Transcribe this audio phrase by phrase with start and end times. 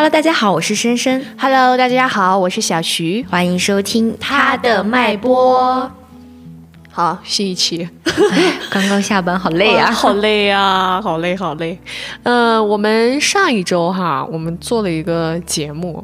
[0.00, 1.22] Hello，大家好，我是深深。
[1.36, 3.22] Hello，大家好，我是小徐。
[3.28, 5.90] 欢迎收听他的脉搏。
[6.90, 7.86] 好，新一期。
[8.70, 9.92] 刚刚下班，好累 啊！
[9.92, 11.78] 好累啊，好累，好累。
[12.22, 16.02] 呃，我们上一周哈，我们做了一个节目，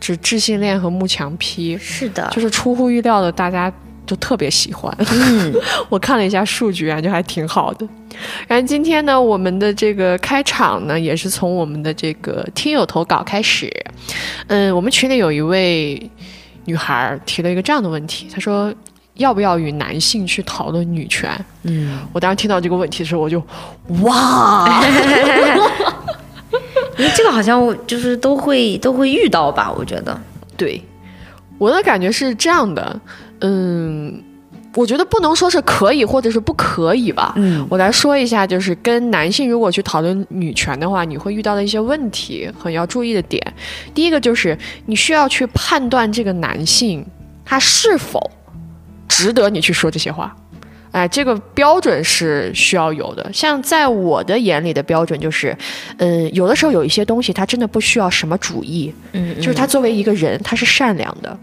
[0.00, 3.70] 指智性恋和幕墙批，是的，就是出乎意料的，大家
[4.14, 4.96] 就特别喜欢。
[5.10, 5.52] 嗯，
[5.90, 7.86] 我看了一下数据啊，就还挺好的。
[8.46, 13.70] 然后今天呢，我们的这个开场呢，也是从我们的这个听友投稿开始。
[14.46, 16.10] 嗯，我们群里有一位
[16.66, 18.72] 女孩提了一个这样的问题，她说
[19.14, 21.28] 要不要与男性去讨论女权？
[21.64, 23.42] 嗯，我当时听到这个问题的时候，我就
[24.02, 24.80] 哇，
[26.96, 30.16] 因为这个好像我就是都会都会遇到吧，我觉得。
[30.56, 30.80] 对，
[31.58, 33.00] 我的感觉是这样的，
[33.44, 34.22] 嗯。
[34.76, 37.32] 我觉得不能说是可以或者是不可以吧。
[37.36, 43.40] 嗯，我来说一下，就是跟男性如果去讨论女权的话，你会遇到的一些问题和要注意的点。
[43.94, 47.06] 第一个就是你需要去判断这个男性
[47.44, 48.28] 他是否
[49.06, 50.34] 值得你去说这些话。
[50.90, 53.32] 哎，这个标准是需要有的。
[53.32, 55.56] 像在我的眼里的标准就是，
[55.98, 61.38] 嗯，有的时候有一些东西他真的不需要什么主义，嗯，就是他作为一个人，他是善良的。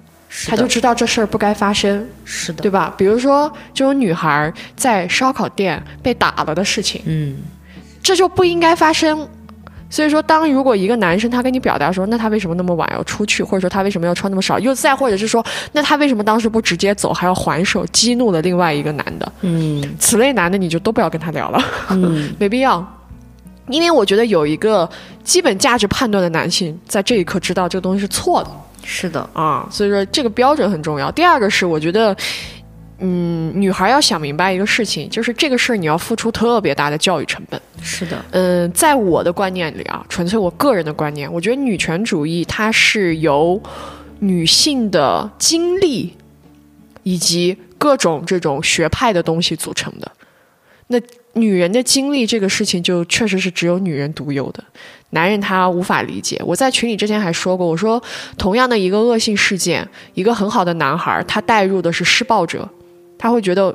[0.47, 2.93] 他就知道这事儿不该发生，是的，对吧？
[2.97, 7.37] 比如说这种女孩在烧烤店被打了的事情，嗯，
[8.01, 9.27] 这就不应该发生。
[9.89, 22.79] 所以说，当如果一个男生他跟你表达说，那他为什么那么晚要出去，或者说他为什么要穿那么少，又再或者是说，那他为什么当时不直接走，还要还手，激怒了另外一个男的，嗯，此类男的你就都不要跟他聊了，嗯， 没必要。
[23.67, 24.89] 因为我觉得有一个
[25.23, 28.49] 基本价值判断的男性，在这一刻知道这个东西是错的。
[28.83, 31.11] 是的啊，所以说这个标准很重要。
[31.11, 32.15] 第二个是，我觉得，
[32.97, 37.61] 嗯，女孩要想明白一个事情，就是这个事儿你要付出特别大的教育成本。
[37.79, 43.61] 是的，嗯，在我的观念里啊，纯粹我个人的观念，我觉得女权主义它是由
[44.17, 46.17] 女性的经历
[47.03, 50.11] 以及各种这种学派的东西组成的。
[50.87, 50.99] 那
[51.33, 54.63] 女人的经历这个事情，就确实是只有女人独有的，
[55.11, 56.41] 男人他无法理解。
[56.45, 58.01] 我在群里之前还说过，我说
[58.37, 62.67] 同样的一个恶性事件，一个很好的男孩，他带入的是施暴者，
[63.17, 63.73] 他会觉得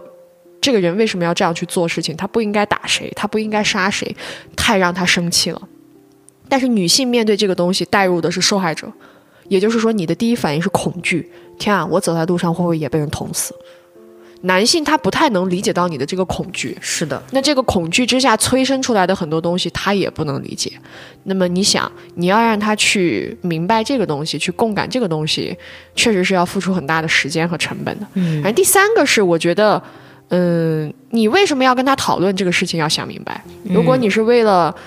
[0.61, 2.15] 这个人为什么要这样去做事情？
[2.17, 4.15] 他不应该打谁，他不应该杀谁，
[4.55, 5.63] 太让他生气了。
[6.49, 8.93] 但是女性面对这个东西，带入的是受害者，
[9.49, 11.31] 也就是说，你的第一反应是恐惧。
[11.59, 13.55] 天啊，我走在路上会不会也被人捅死？
[14.43, 20.71] 男性他不太能理解到你的这个恐惧，是的，那这个恐惧之下催生出来的很多东西，他也不能理解。
[21.25, 25.57] 那么你想，你要让他去明白这个东西，去共感这个东西，
[25.95, 28.07] 确实是要付出很大的时间和成本的。
[28.15, 29.83] 嗯，然后第三个是，我觉得，
[30.29, 33.43] 嗯，你为什么要跟他讨论这个事情，要想明白。
[33.65, 34.83] 如果你是为了，嗯，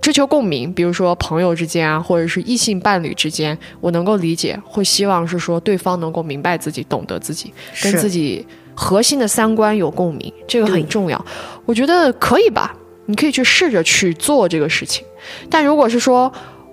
[0.00, 7.52] 追求共鸣，比如说朋友之间啊，或者是异性伴侣之间，我能够理解，会希望是说对方能够明白自己，懂得自己，
[7.82, 11.24] 跟自己核心的三观有共鸣，这个很重要。
[11.64, 12.74] 我觉得可以吧，
[13.06, 15.04] 你可以去试着去做这个事情。
[15.48, 16.32] 但如果是说，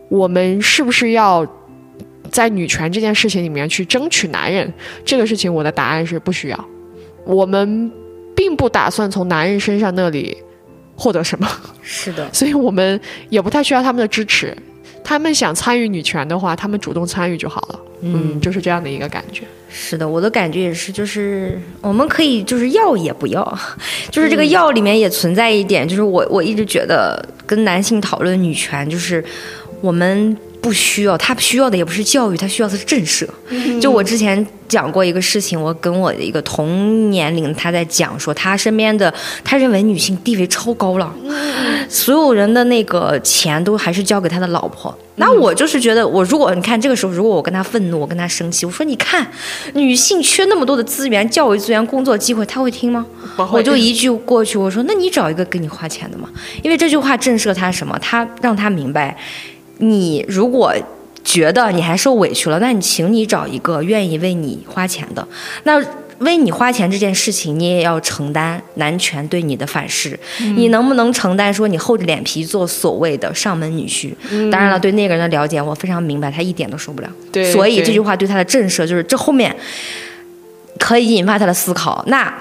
[0.10, 1.46] 我们是不是要
[2.32, 4.74] 在女权这件事情里面去争取男人，
[5.06, 6.66] 这个事情我的答案是不需要。
[7.26, 7.92] 我们
[8.36, 10.38] 并不打算从男人身上那里。
[11.00, 11.48] 获得什么？
[11.82, 13.00] 是的， 所以我们
[13.30, 14.56] 也不太需要他们的支持。
[15.02, 17.80] 他们想参与女权的话，他们主动参与就好了。
[18.02, 19.44] 嗯，嗯就是这样的一个感觉。
[19.72, 23.60] 是的，我的感觉也是，就是我们可以就是要也不要，
[24.12, 29.24] 就是这个要里面也存在一点，就是我我一直觉得跟男性讨论女权，就是
[29.82, 30.38] 我们。
[30.62, 33.28] 不需要，他需要的也不是教育，他需要的是震慑。
[33.50, 41.14] 嗯就我之前讲过一个事情，我跟我的一个同年龄他在讲说，他身边的他认为女性地位超高了，
[41.90, 44.96] 所有人的那个钱都还是交给他的老婆。
[45.16, 49.30] 那我就是觉得，我如果你看这个时候，如果我跟他愤怒，我跟他生气，我说你看，
[49.74, 53.06] 女性缺那么多的资源、教育资源、工作机会，他会听吗？
[53.52, 56.30] 我就一句过去，我说那你找一个给你花钱的嘛，
[56.64, 57.98] 因为这句话震慑他什么？
[58.00, 59.18] 他让他明白。
[59.80, 60.74] 你如果
[61.24, 65.28] 觉得你还受委屈了，那你请你找一个愿意为你花钱的。
[65.64, 65.84] 那
[66.20, 70.20] 为你花钱这件事情，你也要承担男权对你的反噬。
[70.42, 74.14] 嗯、你能不能承担说你厚着脸皮做所谓的上门女婿？
[74.32, 77.10] 嗯、当然了，对那个人的了解，我非常明白，他一点都受不了。
[77.32, 79.56] 对，所以这句话对他的震慑就是这后面
[80.78, 82.04] 可以引发他的思考。
[82.08, 82.34] 那。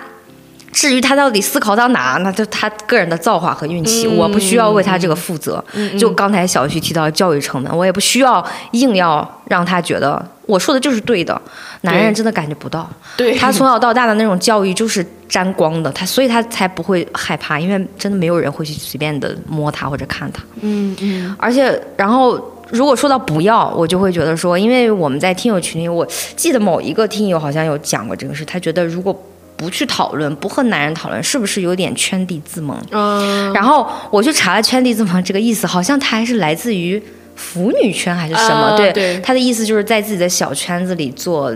[0.72, 5.62] 至于他到底思考到哪，那就他个人的造化和运气，嗯、我不需要为他这个负责。
[5.72, 11.40] 嗯、就刚才小徐提到教育成本，我也不需要硬要让他觉得我说的就是对的。
[11.82, 20.42] 男人真的感觉不到，对他从小到大的那种教育就是沾光的，他所以他才不会害怕，因为真的没有人会去随便的摸他或者看他。
[20.60, 21.36] 嗯嗯。
[21.38, 22.36] 而且，然后
[22.70, 26.04] 如果说到不要，我就会觉得说，因为我们在听友群里，我
[26.34, 29.16] 记得某一个听友好像有讲过这个事，他觉得如果
[29.58, 32.80] 不去讨论，不和男人讨论，是不是有点圈地自萌？
[32.92, 37.02] 嗯，然后我去查了“圈地自萌”这个意思，好像它还是来自于
[37.34, 38.76] 腐女圈还是什么？
[38.76, 41.54] 对，啊对它的意思就是在自己的小圈子里做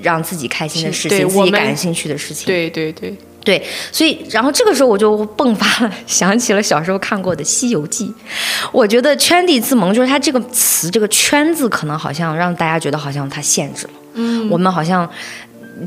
[0.00, 2.46] 让自己开心的事情，自己感兴趣的事情。
[2.46, 3.14] 对对对，
[3.44, 3.62] 对，
[3.92, 8.06] 所以然后这个时候我就迸发了，想起了小时候看过的《西游记》。
[8.72, 15.08] 我觉得“圈地自萌”就是它这个词，这个“圈”字可能好像让大家觉得好像它限制了，嗯，我们好像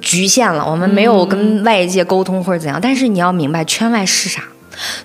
[0.01, 2.79] 局限了，我们没有跟外界沟通或者怎样。
[2.81, 4.43] 但是你要明白，圈外是啥？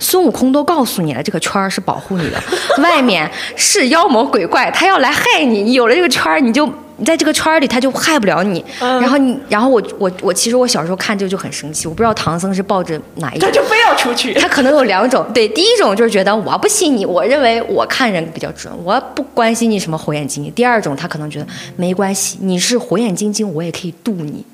[0.00, 2.42] 孙悟空都告诉你了，这个圈儿是保护你的，
[2.82, 5.62] 外面是妖魔鬼怪，他要来害你。
[5.62, 6.66] 你有了这个圈儿，你就
[6.96, 8.64] 你在这个圈儿里，他就害不了你。
[8.80, 13.54] 然后你，然后我我我，其实我小时候看这个就很生气，我不知道唐僧是抱着哪一种他。
[13.54, 14.34] 就非要出去。
[14.42, 20.52] 他可能有两种，对，第一种就是觉得我不信你，我认为我看人比较准，我不关心你什么火眼金睛。
[20.52, 21.46] 第二种，他可能觉得
[21.76, 24.44] 没关系，你是火眼金睛，我也可以渡你，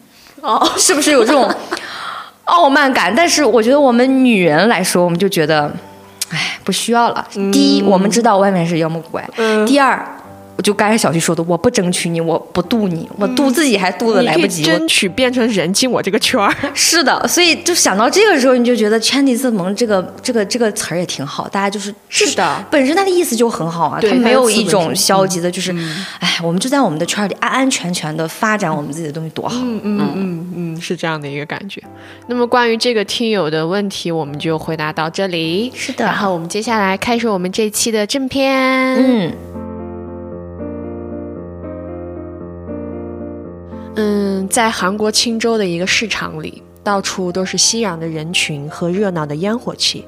[0.41, 1.53] 哦，是不是有这种
[2.44, 3.12] 傲慢感？
[3.15, 5.71] 但是我觉得我们女人来说，我们就觉得，
[6.31, 7.27] 哎，不需要了。
[7.53, 10.16] 第一，我们知道外面是妖魔鬼怪；嗯第二。
[10.56, 14.62] 我就刚才小徐说的，我不争取你，我不渡你，我渡自己还渡的来不及。
[14.62, 16.50] 我争取变成人进我这个圈儿。
[16.75, 25.70] 是的，所以就想到这个时候，你就觉得“圈地自萌”这个这个这个词儿也挺好，大家就是是的，本身它的意思就很好啊，它没有一种消极的，就是，
[26.20, 29.56] 哎，我们就在我们的圈儿里安安全全的发展我们自己的东西，多好。
[29.62, 31.82] 嗯嗯嗯嗯，是这样的一个感觉。
[32.29, 35.70] 那么关于这个听友的问题，我们就回答到这里。
[35.75, 38.97] 是的然后我们接下来开始我们这期的正片。
[38.97, 39.32] 嗯
[43.99, 50.05] 嗯，在韩国青州的一个市场里，到处都是熙攘的人群和热闹的烟火气，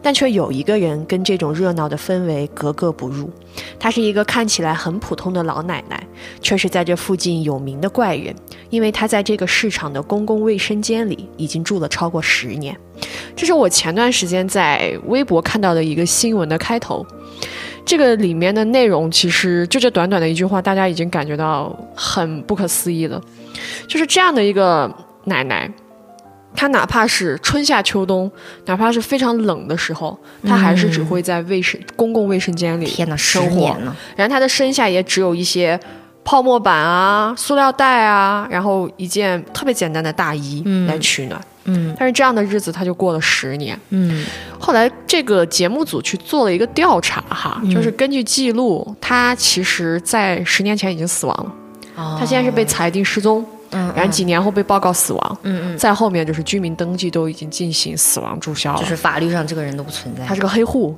[0.00, 3.30] 但却有一个人跟这种热闹的氛围格格不入。
[3.78, 6.02] 她是一个看起来很普通的老奶奶，
[6.40, 8.34] 却是在这附近有名的怪人，
[8.70, 12.74] 因为她在这个市场的公共卫生间里已经住了超过十年。
[13.36, 17.06] 这是我前段时间在微博看到的一个新闻的开头。
[17.86, 23.18] 这个里面的内容其实就这短短的一句话，大家已经感觉到很不可思议了。
[23.86, 24.92] 就是这样的一个
[25.24, 25.70] 奶奶，
[26.54, 28.30] 她哪怕是春夏秋冬，
[28.64, 33.76] 哪怕是非常冷的时候，她还是只会在卫生、公共卫生间里天哪，十生活
[34.16, 35.78] 然后她的身下也只有一些
[36.24, 41.40] 泡沫板啊、塑料袋啊，然后一件特别简单的大衣来取暖。
[41.40, 41.44] 嗯
[41.98, 43.78] 但是这样的日子，他就过了十年。
[43.90, 44.24] 嗯
[44.58, 51.52] 后来这个节目组去做了一个调查，哈，就是根据记录，他其实在十年前已经死亡了，
[51.96, 60.34] 哦他现在是被裁定失踪，嗯然后几年后被报告死亡，嗯嗯，再后面就是居民登记都已经进行死亡注销了，就是法律上这个人都不存在他。
[60.34, 60.96] 是个黑户。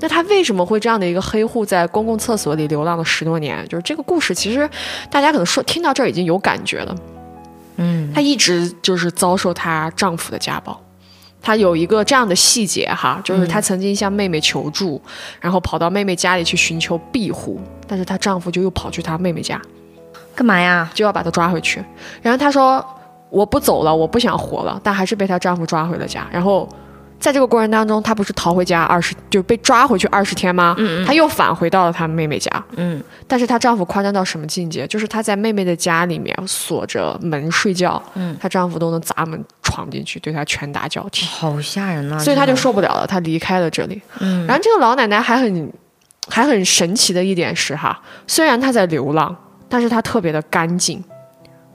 [0.00, 3.66] 那他为什么会这样的一个黑户在公共厕所里流浪了十多年？
[3.68, 4.68] 就是这个故事，其实
[5.10, 6.94] 大家可能说听到这儿已经有感觉了。
[7.78, 10.78] 嗯她一直就是遭受她丈夫的家暴。
[11.40, 15.00] 她有一个这样的细节哈，就是她曾经向妹妹求助，
[15.40, 19.62] 然后跑到妹妹家里去寻求庇护，但是她丈夫就又跑去她妹妹家，
[20.34, 20.90] 干嘛呀？
[20.92, 21.82] 就要把她抓回去。
[22.20, 22.84] 然后她说
[23.30, 26.26] ：“我不走了，我不想活了。”但还是被她丈夫抓回了家。
[26.32, 26.68] 然后
[27.20, 30.74] 在这个过程当中，她不是逃回家二十，就被抓回去二十天吗？
[30.78, 32.50] 嗯嗯她又返回到了她妹妹家。
[32.76, 34.86] 嗯但是她丈夫夸张到什么境界？
[34.86, 42.18] 就是她在妹妹的家里面锁着门睡觉，嗯，她丈夫都能砸门闯进去，对她拳打脚踢，好吓人啊！
[42.18, 44.00] 所以她就受不了了，她离开了这里。
[44.20, 45.72] 嗯然后这个老奶奶还很
[46.28, 49.36] 还很神奇的一点是哈，虽然她在流浪，
[49.68, 51.02] 但是她特别的干净。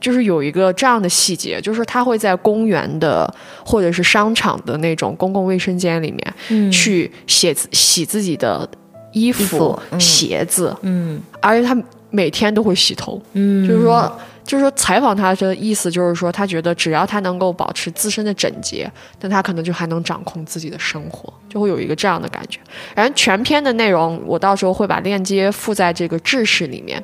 [0.03, 3.33] 就是有一个这样的细节，就是他会在公园的
[3.65, 6.69] 或者是商场的那种公共卫生间里面，嗯。
[6.69, 8.69] 去洗自洗自己的
[9.13, 9.99] 衣服、衣服嗯。
[9.99, 11.21] 鞋子，嗯。
[11.39, 11.75] 而且他
[12.09, 13.21] 每天都会洗头。
[13.31, 18.91] 嗯，就是说，就是说采访他的意思就是说，他觉得只要他能够保持自身的整洁，
[19.21, 22.59] 那他可能就还能掌控自己的生活，就会有一个这样的感觉。
[22.93, 27.01] 然后全篇的内容，我到时候会把链接附在这个制式里面，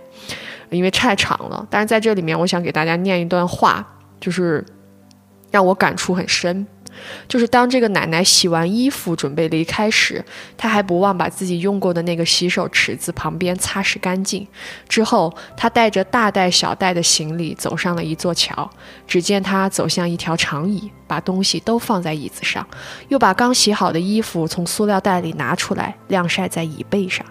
[0.69, 1.65] 因为太长了。
[1.69, 3.85] 但是在这里面，我想给大家念一段话，
[4.19, 4.65] 就是
[5.51, 6.65] 让我感触很深。
[7.29, 10.25] 就是当这个奶奶洗完衣服准备离开时，
[10.57, 14.45] 她还不忘把自己用过的那个洗手池子旁边擦拭干净。
[14.89, 18.69] 之后，她带着大袋小袋的行李走上了一座桥。
[19.07, 22.67] 只见她走向一条长椅，把东西都放在椅子上，
[23.07, 27.25] 又把刚洗好的衣服从塑料袋里拿出来晾晒在椅背上。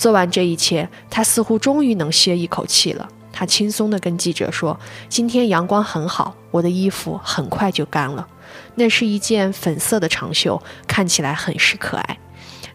[0.00, 3.06] 做完这一切，她似乎终于能歇一口气了。
[3.30, 4.80] 她轻松地跟记者说
[5.10, 8.26] ：“今天阳光很好，我的衣服很快就干了。”
[8.76, 12.18] 那是一件粉色的长袖，看起来很是可爱。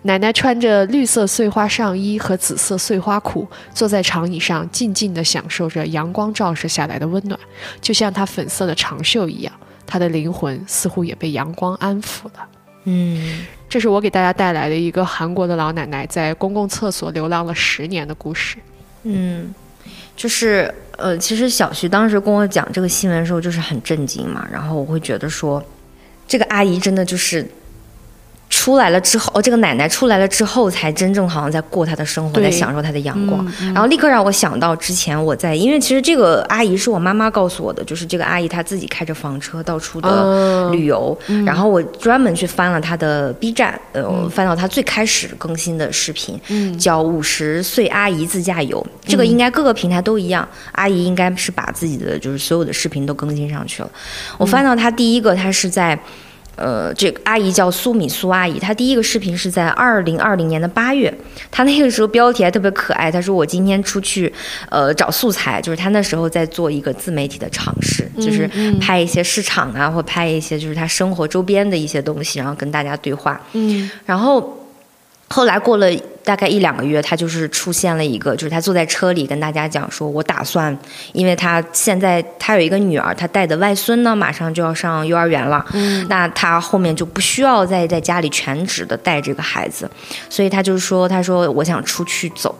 [0.03, 7.39] 奶奶穿着绿色碎花上衣和紫色碎花裤，坐在长椅上，静静地享受着阳光照射下来的温暖，
[7.81, 9.51] 就像她粉色的长袖一样。
[9.87, 12.47] 她的灵魂似乎也被阳光安抚了。
[12.83, 18.57] 嗯，这是我给大家带来的一个韩国的老奶奶在公共厕所流浪了十年的故事。
[19.03, 19.53] 嗯，
[20.15, 24.47] 就是呃，其实小徐当时跟我讲这个新闻的时候，就是很震惊嘛。
[24.51, 25.63] 然后我会觉得说，
[26.27, 27.45] 这个阿姨真的就是
[28.65, 33.45] 出来了之后，哦，这个奶奶出来了之后，才真正好像在过她的生活，在享受她的阳光。
[33.59, 41.15] 然后立刻让我想到之前我在，因为其实这个阿姨是我妈妈告诉我的，就是这个阿姨她自己开着房车到处的嗯旅游。
[41.45, 46.41] 然后我专门去翻了她的 B 站，呃，我翻到她最开始更新的视频，
[46.79, 48.83] 叫《五十岁阿姨自驾游》。
[49.07, 53.91] 这个应该各个平台都一样，阿姨应该是把自己的就是所有的视频都更新上去了。
[54.39, 55.99] 我翻到她第一个，她是在。
[56.55, 61.13] 呃，这个阿姨叫苏米苏阿姨，她第一个视频是在二零二零年的八月，
[61.51, 64.31] 她那个时候标题还特别可爱，她说我今天出去，
[64.69, 73.89] 呃，找素材，就是她那时候在做一个自媒体的尝试，就是拍一些市场啊，或拍一些就是她生活周边的一些东西，然后跟大家对话，嗯。
[74.05, 74.65] 然后
[75.27, 75.91] 后来过了
[76.25, 80.75] 大概一两个月，他就是出现了一个，就是他坐在车里跟大家讲说，我打算，
[81.13, 86.05] 因为他现在他有一个女儿，他带的外孙呢马上就要上幼儿园了，嗯。
[86.09, 89.89] 那他后面就不需要再在家里全职的带这个孩子，
[90.29, 92.53] 所以他就说，他说我想出去走，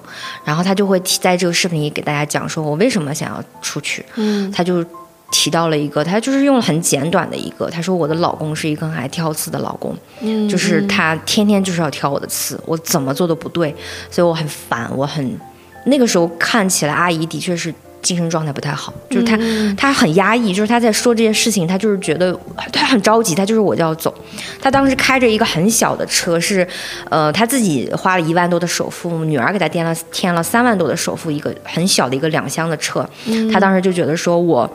[0.43, 4.51] 然后他就会提在这个视频里给大家讲说我为什么想要出去，嗯。
[4.51, 4.85] 他就
[5.31, 13.75] 提到了一个，他就是用了很简短的一个，他说我的老公是一个很爱挑刺的老公，嗯就是他天天就是要挑我的刺，我怎么做都不对，
[14.09, 15.37] 所以我很烦，我很
[15.85, 19.37] 那个时候看起来阿姨的确是精神状态不太好，就是她、
[19.75, 22.37] 她很压抑，就是她在说这件事情，她就是觉得
[22.71, 24.13] 她很着急，她就是我就要走。
[24.61, 26.65] 她当时开着一个很小的车，是
[27.09, 33.07] 呃她自己花了一万多的首付，女儿给她垫了添了三万多的首付，一个很小的一个两厢的车。
[33.51, 34.71] 她当时就觉得说我。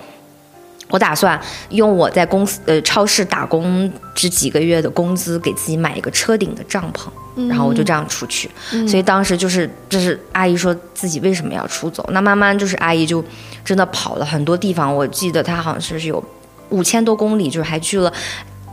[0.91, 8.51] 我打算用我在公司呃超市打工这几个月的工资，给自己买一个车顶的帐篷，然后我就这样出去。
[8.87, 13.25] 所以当时就是就是阿姨说自己为什么要出走，那慢慢就是阿姨就
[13.65, 14.95] 真的跑了很多地方。
[14.95, 16.23] 我记得她好像是有
[16.71, 18.13] 五千多公里，就是还去了。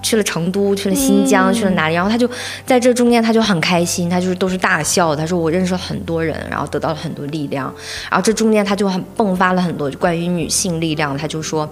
[0.08, 1.96] 去了成都，去了新疆，去了哪里？
[1.96, 2.30] 然后他就
[2.66, 5.14] 在这中间，他就很开心，他就是都是大笑。
[5.14, 7.74] 他说我认识了很多人，然后得到了很多力量。
[8.10, 11.18] 然后这中间他就很迸发了很多关于女性力量。
[11.18, 11.70] 他就说。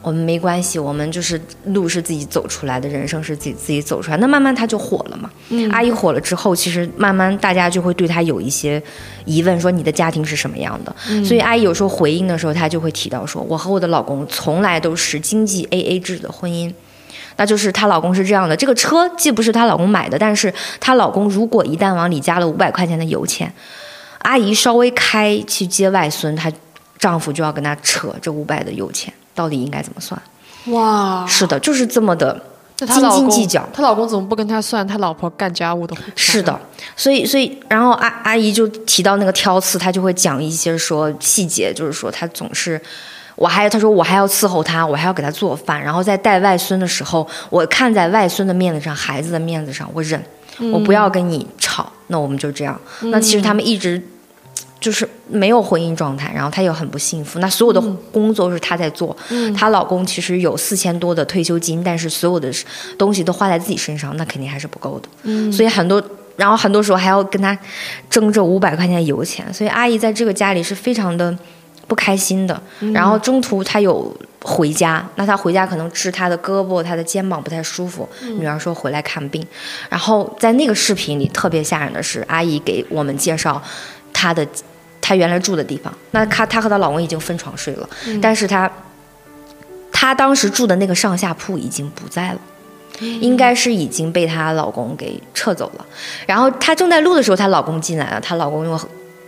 [0.00, 4.16] 我们没关系，我们就是路是自己走出来的，人生是自己自己走出来。
[4.18, 5.28] 那慢慢他就火了嘛。
[5.70, 8.80] 阿姨火了之后，其实慢慢大家就会对她有一些
[9.24, 10.94] 疑问，说你的家庭是什么样的？
[11.24, 16.72] 所以阿姨有时候回应的时候，她就会提到说，我和我的老公从来都是经济 A A 制的婚姻。
[17.36, 23.52] 那就是她老公是这样的，这个车既不是她老公买的，但是她老公如果一旦往里加了五百块钱的油钱，
[24.18, 26.50] 阿姨稍微开去接外孙，她
[26.98, 30.20] 丈夫就要跟她扯这五百的油钱，到底应该怎么算？
[30.66, 32.40] 哇，是的，就是这么的
[32.76, 33.66] 斤斤计较。
[33.72, 35.96] 她老公怎么不跟她算她老婆干家务的？
[36.16, 36.60] 是的，
[36.96, 42.80] 所以所以，然后阿阿姨就提到那个挑刺，她就会讲一些说细节，就是说她总是。
[43.38, 50.20] 我还，他说我还要伺候他，我还要给他做饭，然后在带外孙的时候，我看在外孙的面子上，孩子的面子上，我忍，
[50.72, 52.78] 我不要跟你吵，那我们就这样。
[53.02, 54.02] 那其实他们一直
[54.80, 57.38] 就是没有婚姻状态，然后他又很不幸福。
[57.38, 57.80] 那所有的
[58.12, 59.16] 工作是她在做，
[59.56, 62.52] 她老公其实有四千多的退休金，但是所有的
[62.98, 65.52] 东西都花在自己身上，那肯定还是不够的。
[65.52, 66.02] 所以很多，
[66.36, 67.56] 然后很多时候还要跟他
[68.10, 71.36] 争这五百块钱的油钱，所以阿姨在这个家里是非常的
[71.88, 72.62] 不开心的。
[72.94, 79.44] 然后中途她有回家，那她回家可能治她的胳膊、她的肩膀不太舒服，女儿说回来看病。
[79.88, 83.60] 然后在那个视频里特别吓人的是，阿姨给我们介绍
[84.12, 84.46] 她的
[85.00, 85.92] 她原来住的地方。
[86.12, 87.88] 那她她和她老公已经分床睡了，
[88.22, 88.70] 但是她
[89.90, 92.40] 她当时住的那个上下铺已经不在了。
[93.00, 95.86] 应该是已经被她老公给撤走了。
[96.26, 98.20] 然后她正在录的时候，她老公进来了。
[98.20, 98.80] 她老公用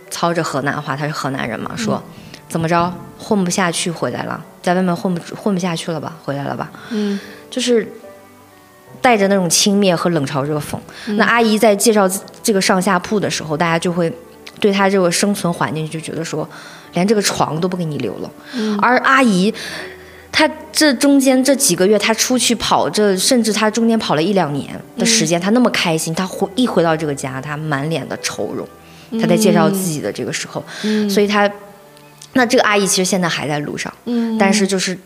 [0.09, 2.03] 操着河南话，他是河南人嘛，说、
[2.51, 2.93] 怎么着？
[3.17, 6.69] 混不下去回来了，在外面混不混不下去了吧，回来了吧？
[6.89, 7.17] 嗯，
[7.49, 7.87] 就是
[8.99, 10.77] 带着那种轻蔑和冷嘲热讽。
[11.15, 12.09] 那阿姨在介绍
[12.43, 14.11] 这个上下铺的时候，大家就会
[14.59, 16.47] 对她这个生存环境就觉得说，
[16.93, 18.31] 连这个床都不给你留了。
[18.81, 19.53] 而阿姨，
[20.31, 24.67] 她这中间这几个月，她出去跑，这甚至她中间跑了一两年
[24.97, 28.67] 的时间，她那么开心，她回一回到这个家，她满脸的愁容。
[29.21, 30.63] 她在介绍自己的这个时候，
[31.09, 31.49] 所以她，
[32.33, 33.91] 那这个阿姨其实现在还在路上，
[34.39, 34.97] 但是就是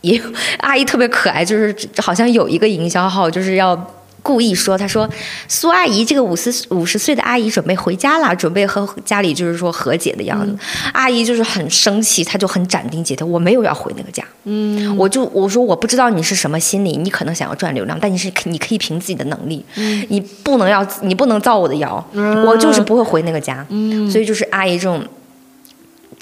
[0.00, 0.20] 也
[0.58, 3.76] 阿姨特别可爱，就是好像有一个营销号就是要
[4.22, 5.08] 故意说，他说
[5.48, 10.56] 苏阿姨这个五十五十岁的阿姨准备回家了，准备和家里就是说和解的样子。
[10.92, 14.24] 阿姨就是很生气，她就很斩钉截铁，我没有要回那个家。
[14.44, 19.64] 嗯，我就我说我不知道你是什么心理，你可能想要赚流量，但你是你可以凭自己的能力，
[20.08, 22.04] 你不能要你不能造我的谣，
[22.46, 23.64] 我就是不会回那个家。
[23.70, 25.04] 嗯，所以就是阿姨这种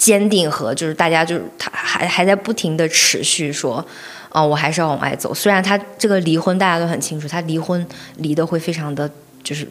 [0.01, 3.85] 坚定和就是大家就是他还还在不停的持续说。
[4.33, 5.33] 哦，我还是要往外走。
[5.33, 9.11] 虽然他这个离婚，大家都很清楚，他离婚离的会非常的
[9.43, 9.67] 就是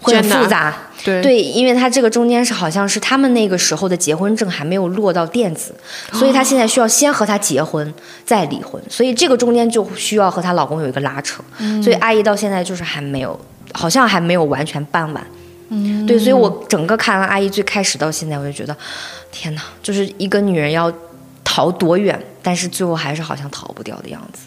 [0.00, 0.74] 会很复杂。
[1.04, 5.74] 对对，因为他这个中间是好像是他们那个时候的结婚证还没有落到电子，
[6.14, 7.92] 所以他现在需要先和他结婚
[8.24, 11.44] 再离婚，所以这个中间就需要和她老公有一个拉扯。
[11.82, 13.38] 所以阿姨到现在就是还没有，
[13.74, 15.26] 好像还没有完全办完。
[15.70, 18.76] 嗯，对，所以我整个看完阿姨最开始到现在，我就觉得，
[19.32, 20.92] 天哪，就是一个女人要。
[21.42, 22.16] 逃多远？
[22.42, 24.46] 但是最后还是好像逃不掉的样子。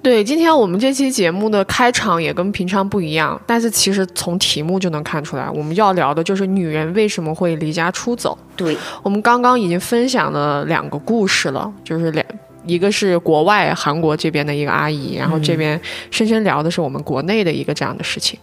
[0.00, 8.38] 对，今天我们这期节目的开场也跟平常不一样，但是其实从题目就能看出来，我们要聊的就是女人为什么会离家出走。
[8.54, 12.24] 对，我们刚刚已经分享了两个故事了，就是两
[12.68, 18.38] 一个是国外韩国这边的一个阿姨，然后这边深深聊的是我们国内的一个这样的事情。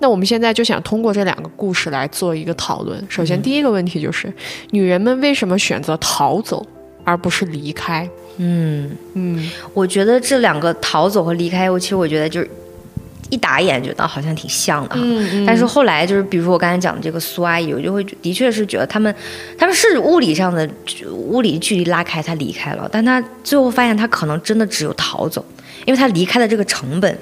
[0.00, 3.06] 那我们现在就想通过这两个故事来做一个讨论。
[3.08, 4.32] 首先，第一个问题就是，
[4.70, 6.66] 女人们为什么选择逃走？
[7.04, 8.06] 而不是离开，
[8.36, 12.50] 嗯嗯，我觉得这两个逃走和离开，我其实我觉得就是
[13.30, 19.14] 一打眼觉得好像挺像的，嗯嗯，但是后来就是比如说我刚才讲的这个苏阿姨，我就会的确是觉得他们
[19.58, 20.68] 他们是物理上的
[21.10, 25.44] 物理距离拉开，他离开了，但他最后发现他可能真的只有逃走，
[25.84, 27.18] 因为他离开的这个成本。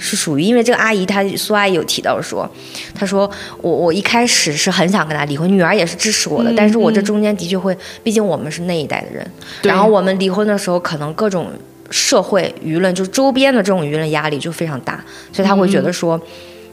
[0.00, 2.48] 是属于，因为这个阿姨，她苏阿姨有提到说，
[2.94, 3.28] 她说
[3.60, 9.28] 我我一开始是很想跟他离婚，女儿也是支持我的，但是我这中间的确会，毕竟我们是那一代的人，
[9.62, 11.50] 然后我们离婚的时候，可能各种
[11.90, 15.02] 社会舆论，就是周边的这种舆论压力就非常大，
[15.32, 16.20] 所以他会觉得说，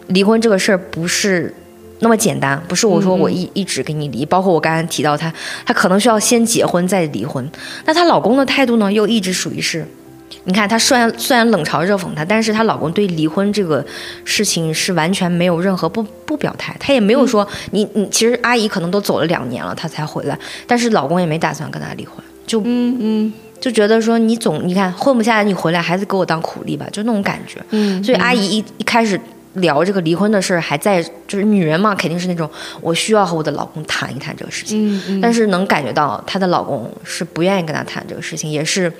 [0.07, 1.53] 离婚这个事儿不是
[1.99, 5.33] 那么简单，不是我说我一一直跟你离，包括我刚才提到她，
[5.65, 7.49] 她可能需要先结婚再离婚，
[7.85, 9.85] 那她老公的态度呢，又一直属于是。
[10.47, 13.83] 你看，她虽然虽然冷嘲热讽她，但是她老公对离婚这个
[14.25, 27.59] 事情是完全没有任何不不表态，他也没有说你你其实阿姨可能都走了两年了，她才回来，但是老公也没打算跟她离婚，就嗯嗯，就觉得说你总你看混不下来，你回来还是给我当苦力吧，就那种感觉。
[27.71, 29.19] 嗯，所以阿姨一一开始
[29.53, 32.49] 聊这个离婚的事儿，还在就是女人嘛，肯定是那种
[32.81, 38.91] 我需要和我的老公谈一谈这个事情，嗯嗯，但是能感觉到她的老公是不愿意跟她谈这个事情，也是。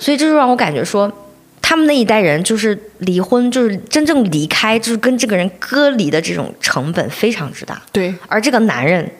[0.00, 1.12] 所以这就让我感觉说，
[1.60, 7.82] 他们那一代人就是离婚，就是真正离开，就是跟这个人割离的这种成本非常之大。
[7.90, 9.10] 对，而这个男人，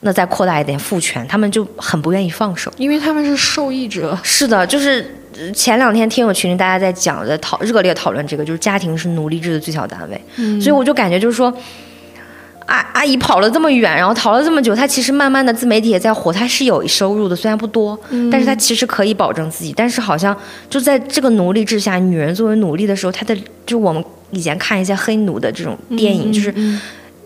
[0.00, 4.18] 那再扩大一点，父权，他们就很不愿意放手，因为他们是受益者。
[4.22, 5.04] 是的，就是
[5.54, 10.20] 前两天听友群里大家在讲，在讨热烈讨论这个，就是家庭是奴隶制的最小单位。
[10.36, 11.52] 嗯，所以我就感觉就是说。
[12.66, 17.98] 阿阿姨跑了这么远，然后逃了这么久，她其实慢慢的自媒体也在火，她是有收入的，虽然不多，
[18.30, 19.72] 但是她其实可以保证自己。
[19.74, 20.36] 但是好像
[20.68, 23.34] 就在这个奴隶制下，女人作为奴隶的时候，她的
[23.64, 26.54] 就我们以前看一些黑奴的这种电影，就是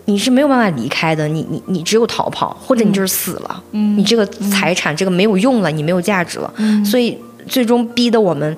[0.05, 6.53] 你是没有办法离开的，你你你只有逃跑，或者你就是死了，你这个财产这个没有用了，你没有价值了，
[6.85, 8.57] 所以最终逼得我们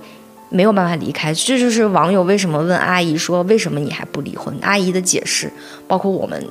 [0.50, 1.34] 没有办法离开。
[1.34, 4.56] 这就是网友为什么问阿姨说为什么你还不离婚？
[4.62, 5.52] 阿姨的解释，
[5.88, 6.46] 包括我们。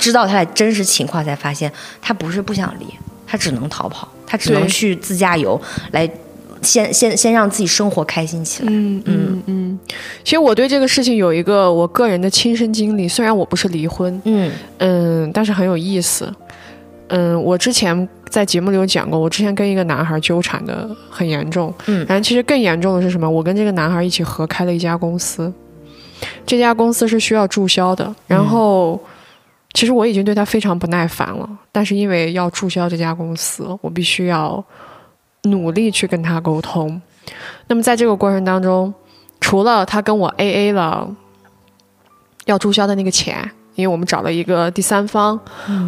[0.00, 2.86] 知道他的真实情况，才发现他不是不想离，
[3.26, 6.08] 他只能逃跑，他只能去自驾游，来
[6.62, 8.68] 先先先让自己生活开心起来。
[8.70, 9.78] 嗯嗯嗯。
[10.24, 16.32] 其实我对这个事情有一个我个人的亲身经历，虽然我不是离婚，嗯嗯，但是很有意思。
[17.08, 21.72] 嗯，我之前在节目里有讲过，我之前跟一个男孩纠缠的很严重。
[21.86, 23.28] 嗯，然后其实更严重的是什么？
[23.28, 25.52] 我跟这个男孩一起合开了一家公司，
[26.44, 29.00] 这家公司是需要注销的，然后。
[29.74, 34.64] 其实我已经对他非常不耐烦了，但是因为要注销这家公司，我必须要
[35.50, 37.00] 努力去跟他沟通。
[37.66, 38.92] 那么在这个过程当中，
[39.40, 41.08] 除了他跟我 A A 了
[42.46, 43.38] 要注销的那个钱，
[43.74, 45.38] 因为我们找了一个第三方，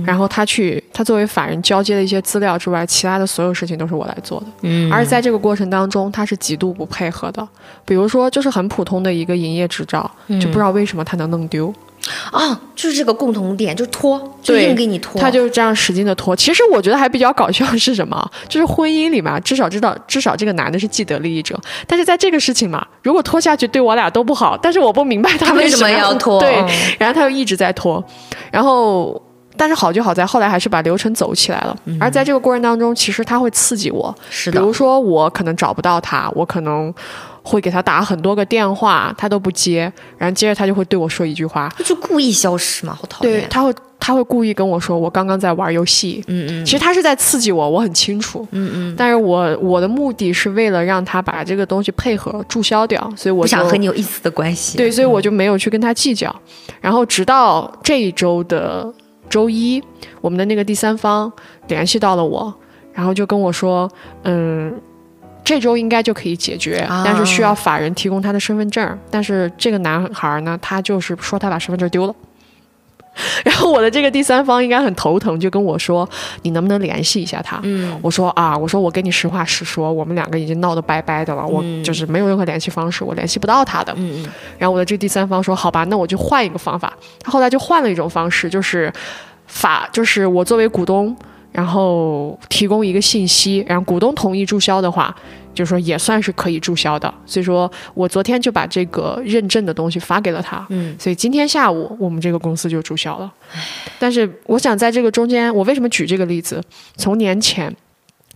[0.05, 4.47] 然后他去他作为法人交接的一些资料之外，其他的所有事情都是我来做的。
[4.63, 7.47] 嗯，而在这个过程当中，他是极度不配合的。
[7.85, 11.73] 比如说，就是很普通的一个营业执照，就不知道为什么他能弄丢。
[12.31, 16.35] 啊，就是这个共同点，就拖，就硬给你拖，他就是这样使劲的拖。
[16.35, 18.31] 其实我觉得还比较搞笑是什么？
[18.49, 21.59] 就是婚姻里嘛，至少知道，至少这个男的是既得利益者。
[21.87, 24.59] 但是在这个事情嘛，如果拖下去对我俩都不好。
[24.63, 26.41] 但是我不明白他为什么要拖。
[26.41, 26.65] 对，
[26.99, 28.03] 然后他又一直在拖。
[28.51, 29.21] 然后，
[29.57, 31.77] 但是好就好在后来还是把流程走起来了。
[32.01, 34.15] 而在这个过程当中，其实他会刺激我。
[34.31, 34.59] 是的。
[34.59, 36.93] 比如说我可能找不到他，我可能。
[37.43, 43.33] 会给他打很多个电话，他都不接，然后接着他就会对我说一句话，就故意消失嘛，好讨厌。
[43.33, 54.77] 对他会他会故意跟我说我刚刚在玩游戏，嗯嗯其实他是在刺激我，我很清楚，嗯嗯，但是我我的目的是为了让他把这个东西配合注销掉，所以我不想和你有一丝的关系。
[54.77, 56.35] 对，所以我就没有去跟他计较。
[56.81, 58.91] 然后直到这一周的
[59.29, 59.83] 周一，
[60.21, 61.31] 我们的那个第三方
[61.69, 62.53] 联系到了我，
[62.93, 63.91] 然后就跟我说，
[64.25, 64.73] 嗯。
[65.45, 68.99] 这周应该就可以解决，啊但是需要法人提供他的身份证。
[69.11, 72.15] 但是这个男孩呢，他就是说他把身份证丢了。
[73.45, 76.09] 然后我的这个第三方应该很头疼，就跟我说
[76.43, 83.93] ：“你能不能联系一下他？”嗯我说啊，我说我跟你实话实说，我们两个已经闹得掰掰的了，我就是没有任何联系方式，我联系不到他的。
[83.97, 88.91] 嗯嗯然后我的这个第三方说：“好吧，那我就换一个方法。”他后来就换了一种方式，就是
[89.49, 91.15] 法，就是我作为股东，
[91.53, 95.15] 然后提供一个信息，然后股东同意注销的话，
[95.53, 97.13] 就是说也算是可以注销的。
[97.27, 100.65] 所以说我昨天就把这个认证的东西发给了他。
[100.71, 103.33] 嗯所以今天下午我们这个公司就注销了。
[103.99, 106.63] 但是我想在这个中间，我为什么举这个例子？
[106.97, 107.75] 从年前，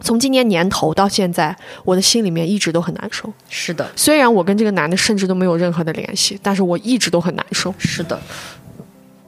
[0.00, 3.32] 从今年年头到现在，我的心里面一直都很难受。
[3.48, 7.72] 是的，虽然我跟这个男的甚至都没有任何的联系，但是我一直都很难受。
[7.78, 8.20] 是的，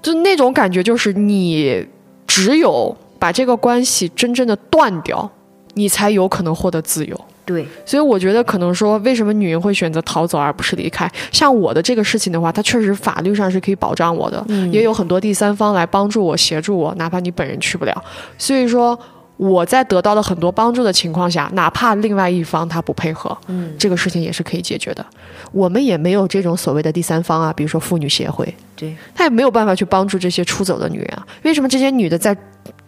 [0.03, 1.87] 就那种感觉，就是你
[2.27, 2.94] 只有
[3.27, 5.29] 把这个关系真正的断掉，
[5.75, 7.21] 你才有可能获得自由。
[7.45, 11.11] 对，所以我觉得可能说，为什么女人会选择逃走而不是离开？
[11.33, 18.05] 像我的这个事情的话，它确实法律上是可以保障我的，也有很多第三方来帮助我、协助我，哪怕你本人去不了。
[18.39, 18.97] 所以说。
[19.39, 25.05] 我在得到了很多帮助的情况下，哪怕另外一方他不配合，嗯，这个事情也是可以解决的。
[25.53, 31.27] 我们也没有这种所谓的第三方啊，比如说妇女协会，对，他也没有办法去帮助这些出走的女人啊。
[31.43, 32.35] 为什么这些女的在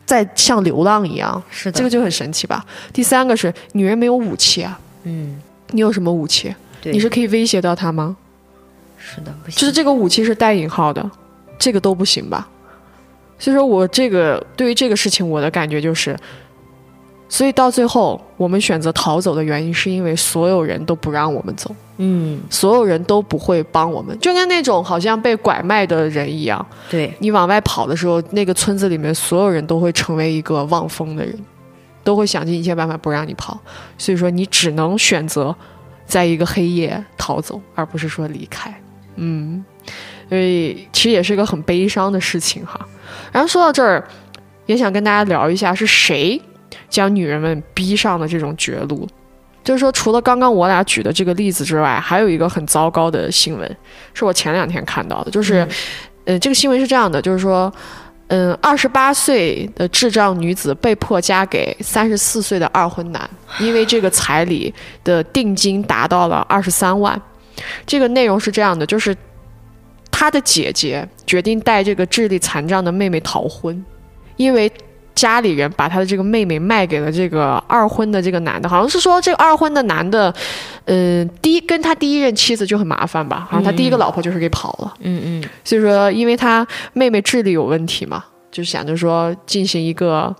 [0.09, 1.43] 在像流浪一样？
[1.51, 2.65] 是的，这个就很神奇吧。
[2.95, 5.39] 第三个是女人没有武器啊，嗯，
[5.73, 6.55] 你有什么武器？
[6.81, 8.17] 对，你是可以威胁到她吗？
[8.97, 11.11] 是的，不行，就是这个武器是带引号的，
[11.59, 12.49] 这个都不行吧？
[13.39, 16.17] 所以说我这个对于这个事情，我的感觉就是，
[17.29, 26.65] 所以到最后我们选择逃走的原因，是因为所有人都不让我们走，嗯，所有人都不会帮我们，就跟那种好像被拐卖的人一样。
[26.89, 31.39] 对，你往外跑的时候，那个村子里面所有人都会成为一个望风的人，
[32.03, 33.61] 都会想尽一切办法不让你跑。
[33.99, 35.55] 所以说，你只能选择
[36.07, 38.75] 在一个黑夜逃走，而不是说离开。
[39.17, 39.63] 嗯，
[40.31, 42.81] 所以其实也是一个很悲伤的事情哈。
[43.31, 44.03] 然后说到这儿，
[44.65, 46.41] 也想跟大家聊一下是谁
[46.89, 49.09] 将女人们逼上了这种绝路。
[49.65, 53.77] 就是说，除了刚刚我俩举的这个例子之外，还有一个很糟糕的新闻，
[54.15, 55.67] 是我前两天看到的，就是。
[56.25, 57.73] 呃，这个新闻是这样的，就是说，
[58.27, 67.19] 嗯，二十八岁的智障女子被迫嫁给三十四岁的二婚男，因为这个彩礼的定金达到了二十三万。
[67.87, 69.17] 这个内容是这样的，就是
[70.11, 73.83] 她的姐姐决定带这个智力残障的妹妹逃婚，
[74.37, 74.71] 因为
[75.19, 80.33] 家里人把他的这个妹妹卖给了这个二婚的这个男的，好像是说这个二婚的男的，
[80.85, 84.95] 嗯、第一跟他第一任妻子就很麻烦吧，好像他第一个老婆就是给跑了。
[85.01, 90.33] 嗯嗯，所以说，因为他妹妹智力有问题嘛，就想着说进行一个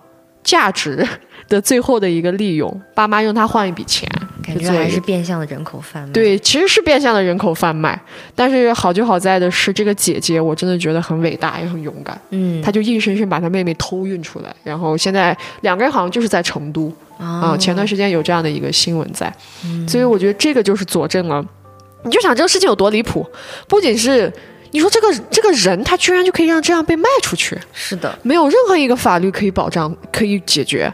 [0.43, 1.05] 价值
[1.49, 4.09] 的最后的一个利用，爸妈用他换一笔钱，
[4.49, 7.99] 感觉还是变相的人口贩卖。，对，其实是变相的人口贩卖。
[8.35, 19.33] 但是好就好在的是，这个姐姐我真的觉得很伟大，也很勇敢，嗯，她就硬生生把她妹妹偷运出来，然后现在两个人好像就是在成都啊、啊前段时间有这样的一个新闻在，
[19.87, 21.45] 所以我觉得这个就是佐证了，
[22.03, 23.25] 你就想这个事情有多离谱，
[23.67, 24.31] 不仅是
[24.71, 30.91] 你说这个这个人他居然就可以让这样被卖出去，是的，没有任何一个法律可以保障可以解决。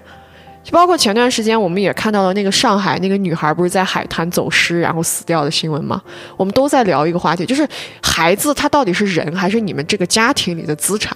[0.65, 6.01] 就包括前段时间我们也看到了那个上海那个女孩不是在海滩走失然后死掉的新闻吗？
[6.35, 7.65] 我们都在聊一个话题，就是
[8.01, 11.15] 孩子他到底是人还是你们这个家庭里的资产？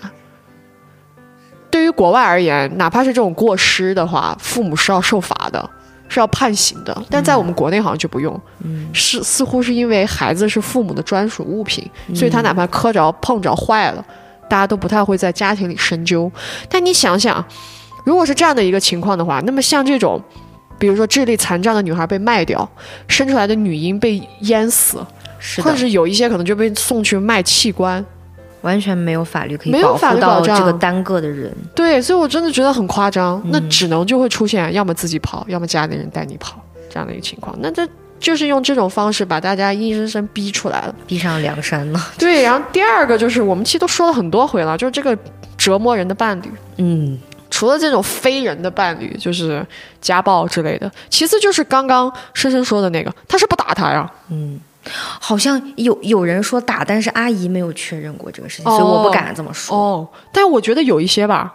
[1.71, 5.67] 对于国外而言，哪怕是这种过失的话，父母是要受罚的，
[6.07, 6.95] 是要判刑的。
[7.09, 8.39] 但在我们国内好像就不用，
[8.93, 11.83] 是似乎是因为孩子是父母的专属物品，
[12.13, 14.05] 所以他哪怕磕着碰着坏了，
[14.47, 16.31] 大家都不太会在家庭里深究。
[16.69, 17.43] 但你想想，
[18.03, 20.21] 如果是这样的一个情况的话，那么像这种，
[20.77, 22.69] 比如说智力残障的女孩被卖掉，
[23.07, 24.97] 生出来的女婴被淹死，
[25.63, 28.05] 或者是有一些可能就被送去卖器官。
[28.61, 31.49] 完全没有法律可以保护到这个单个的人。
[31.73, 33.41] 对，所以我真的觉得很夸张。
[33.45, 37.55] 那只能就会出现要么自己跑，要么家里人带你跑这样的一个情况。
[37.61, 37.87] 那这
[38.19, 40.93] 就是用这种方式把大家硬生生逼出来了。
[41.07, 42.07] 逼上梁山了。
[42.19, 45.17] 对，然后第二个就是我们其实都说了很多回了，就是这个
[45.57, 46.51] 折磨人的伴侣。
[46.79, 47.17] 嗯，
[47.59, 49.65] 除了这种非人的伴侣，就是
[49.99, 54.09] 家暴之类的，其次就是刚刚深深说的那个，他是不打他呀。
[54.29, 54.57] 嗯
[55.19, 59.77] 好像有有人说打，但是阿姨没有确认过这个事情，所以我不敢这么说。
[59.77, 61.53] 哦，但我觉得有一些吧，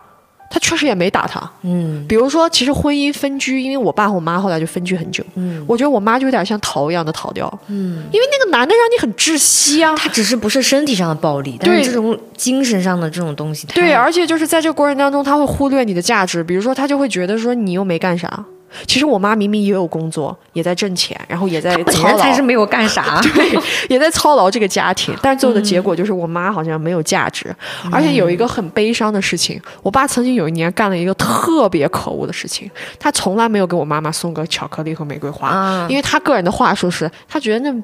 [0.51, 1.41] 他确实也没打他。
[1.63, 9.95] 嗯比如说，其实婚姻分居，因为我爸和我妈后来就分居很久，嗯我觉得我妈就有点像逃一样的逃掉，嗯，因为那个男的让你很窒息啊。
[9.97, 18.45] 他只是不是身体上的暴力，但对是这种精神上的这种东西，对，而且就是在这个过程当中，他会忽略你的价值，比如说他就会觉得说你又没干啥。
[18.87, 23.21] 其实我妈明明也有工作，也在挣钱，然后也在本操劳，人才是没有干啥。
[23.35, 23.59] 对，
[23.89, 27.55] 也在操劳这个家庭，但是最后的结果就是我妈好像没有价值，
[27.91, 35.87] 而且有一个很悲伤的事情，我爸曾经有一年干了一个特别可恶的事情，他从来没有给我妈妈送过巧克力和玫瑰花，啊。
[35.89, 37.83] 因为他个人的话术是，他觉得那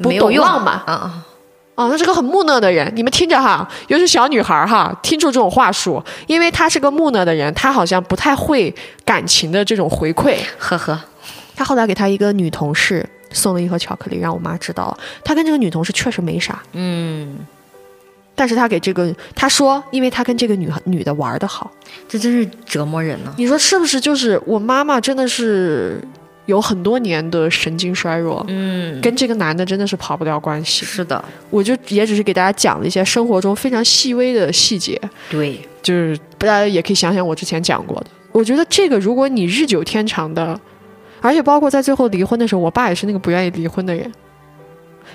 [0.00, 0.74] 不没有用懂浪漫。
[0.86, 1.24] 啊
[1.78, 1.84] 啊！
[1.84, 11.00] 哦，他是个很木讷的人，你们听着哈，尤其是小女孩儿哈，听住这种话术，因为他是个木讷的人，他好像不太会感情的这种回馈，呵呵，
[11.54, 14.98] 他后来给他一个女同事送了一盒巧克力，让我妈知道了。
[15.22, 17.38] 他跟这个女同事确实没啥，嗯，
[18.34, 21.70] 但是他给这个他说，因为他跟这个女女的玩的好，
[22.08, 23.32] 这真是折磨人呢。
[23.36, 24.00] 你说是不是？
[24.00, 26.02] 就是我妈妈真的是
[26.48, 30.86] 有很多年的神经衰弱，嗯，跟这个男的真的是跑不了关系。
[30.86, 34.98] 是的，我就也只是给大家讲了一些生活中非常细微的细节，
[35.30, 38.06] 对，就是大家也可以想想我之前讲过的。
[38.32, 40.58] 我觉得这个，如果你日久天长的，
[41.20, 44.10] 而且包括在最后离婚的时候，我爸也是那个不愿意离婚的人，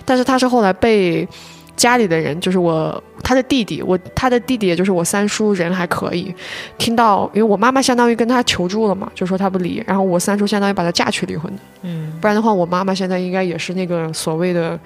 [0.06, 1.28] 但是他是后来被
[1.76, 6.34] 家里的人，就是我他的弟弟，我他的弟弟也就是我三叔人还可以，
[6.78, 11.52] 听到，因为我妈妈相当于跟他求助了嘛，就说他不离，然后我三叔相当于把他嫁去离婚。
[11.56, 14.80] 的，嗯，不然的话，我妈妈现在应该也是那个所谓的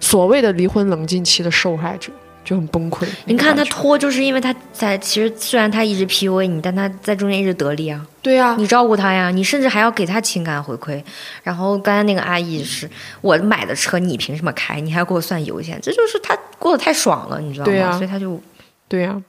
[0.00, 2.12] 所谓的离婚冷静期的受害者，
[2.44, 3.06] 就很崩溃。
[3.26, 8.06] 你看他拖，就是因为他在其实虽然他一直 PUA 你，但他在中间一直得利啊。
[8.20, 11.02] 对啊，你照顾他呀，你甚至还要给他情感回馈。
[11.42, 12.88] 然后刚才那个阿姨是
[13.20, 14.80] 我买的车，你凭什么开？
[14.80, 17.72] 你还给我算油钱，这就是他过得太爽了，你知道吗？
[17.72, 18.40] 对啊所以他就
[18.88, 19.20] 对呀、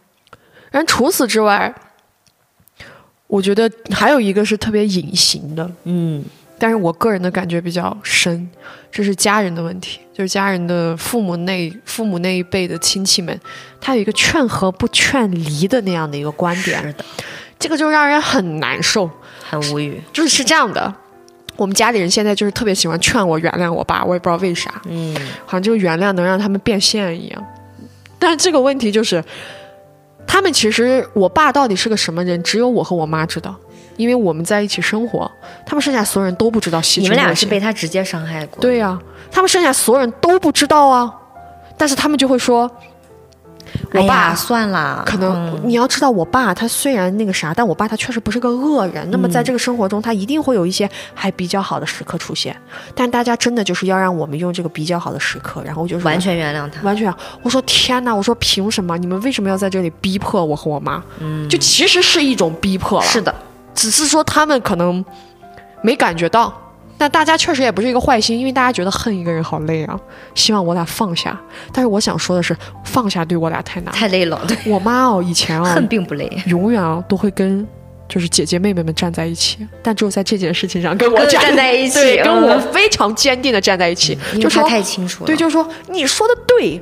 [0.72, 1.74] 然后除此之外，
[3.28, 6.24] 我觉得还有一个是特别隐形的，嗯
[6.64, 8.50] 但是我个人的感觉比较深，
[8.90, 13.38] 这是家人的问题，就是家人的父母那父母那一辈的亲戚们，
[13.82, 17.04] 他有一个劝和不劝离的那样的一个观点，是的，
[17.60, 19.10] 这个就让人很难受。
[19.50, 20.02] 很无语。
[20.14, 20.96] 就是是这样的，
[21.58, 25.14] 我们家里人现在就是特别喜欢劝我原谅我爸，我也不知道为啥，嗯
[25.46, 27.46] 好像这个原谅能让他们变现一样。
[28.18, 29.22] 但是这个问题就是，
[30.26, 33.54] 他们其实我爸到底是个什么人，只有我和我妈知道，
[33.98, 35.30] 因为我们在一起生活，
[35.66, 39.00] 他们剩下所有人都不知道你们俩是被他直接伤害过。，对呀、
[39.32, 41.14] 他们剩下所有人都不知道啊，
[41.78, 42.70] 但是他们就会说，
[43.92, 49.10] 我哎爸呀，算了，可能嗯你要知道，我爸他虽然那个啥，但我爸他确实不是个恶人。
[49.10, 52.56] 那么在这个生活中，他一定会有一些还比较好的时刻出现。
[52.94, 56.82] 但大家真的就是要让我们用这个比较好的时刻，然后就是完全原谅他。
[56.84, 57.12] 完全。
[57.42, 58.14] 我说天哪！
[58.14, 58.98] 我说凭什么？
[58.98, 61.04] 你们为什么要在这里逼迫我和我妈？
[61.20, 63.34] 嗯，就其实是一种逼迫了，是的，
[63.74, 65.04] 只是说他们可能
[65.82, 66.54] 没感觉到。
[66.96, 70.00] 但大家确实也不是一个坏心，因为大家觉得恨一个人好累啊，
[70.36, 71.38] 希望我俩放下。
[71.74, 72.56] 但是我想说的是，
[72.86, 73.94] 放下对我俩太难。
[73.94, 74.40] 太累了。
[74.48, 76.32] 对，我妈哦，以前哦，恨并不累。
[76.46, 77.68] 永远啊都会跟
[78.08, 85.28] 就是姐姐妹妹们站在一起，但只有在这件事情上跟我站站在一起对，跟嗯我非常坚定的站在一起，就说太清楚了。
[85.28, 86.82] 对，就是说你说的对。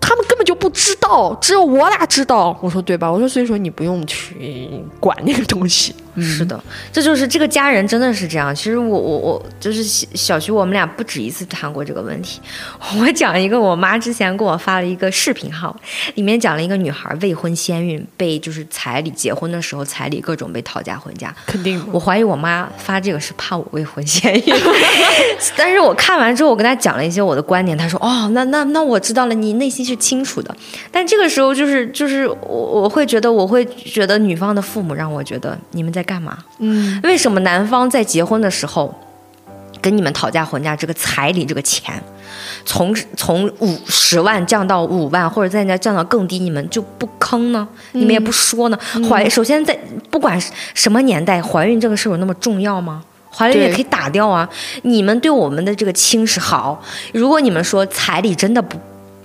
[0.00, 2.58] 他们根本就不知道，只有我俩知道。
[2.60, 3.10] 我说对吧？
[3.10, 5.94] 我说所以说你不用去管那个东西。
[6.20, 8.54] 是的，这就是这个家人真的是这样。
[8.54, 12.40] 其实我我我就是小小徐，我们俩不止一次谈过这个问题。
[12.98, 15.74] 我讲一个，我妈之前给我发了一个视频号，
[16.14, 21.34] 里面讲了一个女孩未婚先孕，被就是彩礼结婚的时候彩礼各种被讨价还价。
[21.46, 24.54] 肯定我怀疑我妈发这个是怕我未婚先孕，
[25.56, 30.54] 但是我看完之后，我跟她讲了一些我的观点，她说哦，那那那我知道了，你内心是清楚的。
[30.90, 36.36] 但这个时候就是就是我我会觉得我会觉得女方的父母让我觉得你们在干嘛？
[36.58, 38.92] 嗯，为什么男方在结婚的时候
[39.80, 42.02] 跟你们讨价还价这个彩礼这个钱，
[42.64, 47.68] 从从五十万降到五万，或者在那降到更低，你们就不坑呢？
[47.92, 48.78] 你们也不说呢？
[49.08, 49.78] 怀首先在
[50.10, 50.36] 不管
[50.74, 53.04] 什么年代，怀孕这个事有那么重要吗？
[53.32, 54.50] 怀孕也可以打掉啊！
[54.82, 58.76] 你们对我们的这个亲是好，如果你们说彩礼真的不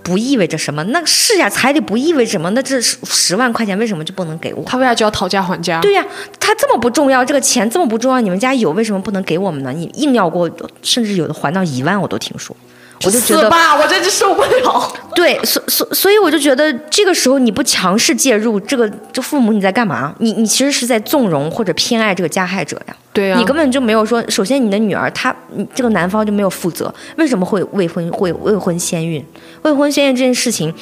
[0.05, 4.63] 不意味着什么，那是呀，彩礼不意味着什么，那这十十万块钱为什么就不能给我？
[4.63, 5.81] 他为啥就要讨价还价？
[5.81, 6.05] 对呀、
[6.39, 9.73] 他这么不重要，这个钱这么不重要，你们家有为什么不能给我们呢？
[9.73, 10.47] 你硬要给我，
[10.83, 12.55] 甚至有的还到一万，我都听说。
[13.03, 14.93] 我就觉得我真是受不了。
[15.13, 20.13] 对，所所所以我就觉得这个时候你不强势介入，这个这父母你在干嘛？
[20.19, 22.95] 你你其实是在纵容或者偏爱这个加害者呀。
[23.13, 29.23] 对啊你根本就没有说，首先你的女儿她你这个男方就没有负责，为什么会未婚会未婚先孕？
[29.63, 30.73] 未婚先孕这件事情。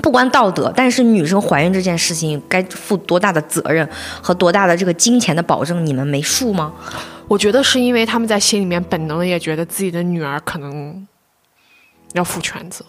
[0.00, 3.88] 不关道德，但是女生怀孕这件事情该负多大的责任
[4.20, 6.72] 和多大的这个金钱的保证，你们没数吗？
[7.28, 11.06] 我觉得是因为他们在心里面本能的也觉得自己的女儿可能
[12.12, 12.84] 要负全责。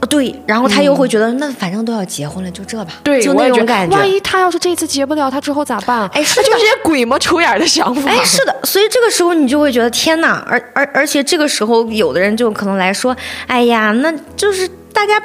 [0.00, 3.96] 呃对，然后他又会觉得，那反正都要结婚了，就这吧，对，就那种感觉。
[3.96, 6.08] 万一他要是这次结不了，他之后咋办？
[6.12, 8.10] 哎那就是些鬼魔丑眼的想法。
[8.10, 15.22] 哎，是的，所以这个时候你就会觉得天哪，而而而且这个时候有的人就可能来说，哎呀，那就是大家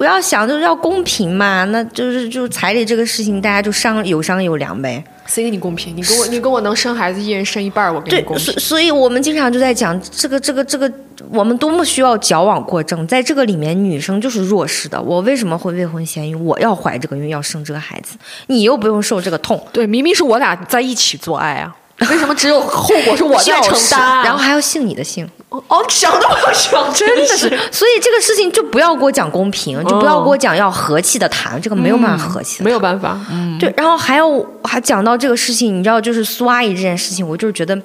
[0.00, 5.04] 不要想就是要公平嘛，那就是就彩礼这个事情，大家就商有商有量呗。
[5.26, 5.94] 谁给你公平？
[5.94, 8.46] 你跟我，你跟我能生孩子，一人生一半，我给你对公，平。
[8.46, 10.90] 所所以我们经常就在讲这个这个这个，
[11.30, 14.98] 我们多么需要矫枉过正，在这个里面，女生就是弱势的。
[15.02, 16.44] 我为什么会未婚先孕？
[16.46, 19.62] 我要怀这个孕，要生这个孩子，你又不用受这个痛。
[19.70, 21.76] 对，明明是我俩在一起做爱啊，
[22.08, 24.22] 为什么只有后果是我在承担啊？
[24.24, 27.48] 然后还要姓你的姓，哦，想都不要想，真的是。
[27.70, 32.64] 所以这个事情就不要给我讲公平，就不要给我讲要和气的谈，这个没有办法和气。
[32.64, 37.78] 没有办法，嗯，对，然后还有还讲到这个事情，你知道，就是苏阿姨这件事情，我就是觉得，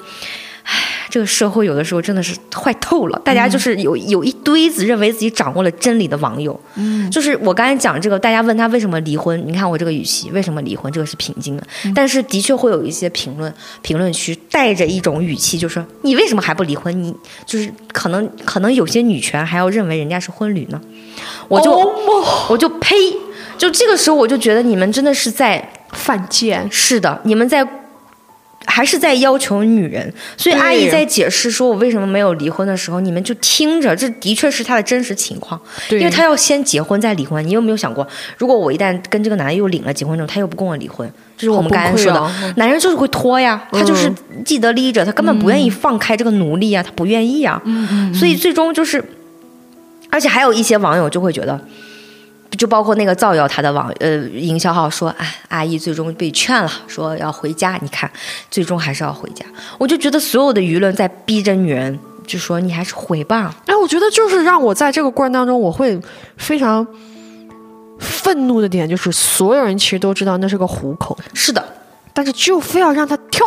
[0.65, 3.21] 唉，这个社会有的时候真的是坏透了。
[3.23, 10.91] 大家就是有有一堆子认为自己掌握了真理的网友，嗯，就是我刚才讲这个，大家问他为什么离婚，你看我这个语气，为什么离婚？
[10.91, 17.04] 这个是平静的，但是的确会有一些评论评论区带着一种语气，就说你为什么还不离婚？
[17.04, 20.82] 你就是可能可能有些女权还要认为人家是婚侣呢，
[21.47, 21.71] 我就、
[22.49, 22.95] 我就呸。
[23.58, 26.67] 就这个时候，我就觉得你们真的是在犯贱。
[26.69, 27.65] 是的，你们在
[28.65, 35.99] 还是在要求女人，所以阿姨在解释说我为什么没有离婚的时候，你们就听着，这的确是她的真实情况，对。
[35.99, 37.45] 因为她要先结婚再离婚。
[37.45, 38.06] 你有没有想过，
[38.38, 48.13] 如果我一旦跟这个男的又领了结婚证，他又不跟我离婚，这是我们刚才说的，男人就是会拖呀，他就是嗯既得利益者，他根本不愿意放开这个奴隶啊，他不愿意啊，嗯。
[48.13, 49.04] 所以最终就是，
[50.10, 51.60] 而且还有一些网友就会觉得。
[52.56, 57.78] 就包括那个造谣他的网呃营销号说，哎，阿姨最终被劝了，说要回家。
[57.82, 58.10] 你看，
[58.50, 59.46] 最终还是要回家。
[59.78, 63.54] 我就觉得所有的舆论在逼着女人，就说你还是回吧。
[63.68, 66.00] 哎，我觉得就是让我在这个过程当中，我会
[66.38, 66.86] 非常
[68.00, 71.63] 愤怒的点，就是所有人其实都知道那是个虎口，是的，
[72.15, 73.45] 但是就非要让他跳。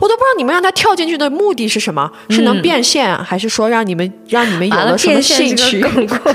[0.00, 2.10] 我都不知道你们让他跳进去的目的是什么？
[2.30, 5.84] 是能变现，还是说让你们让你们有了了什么兴趣。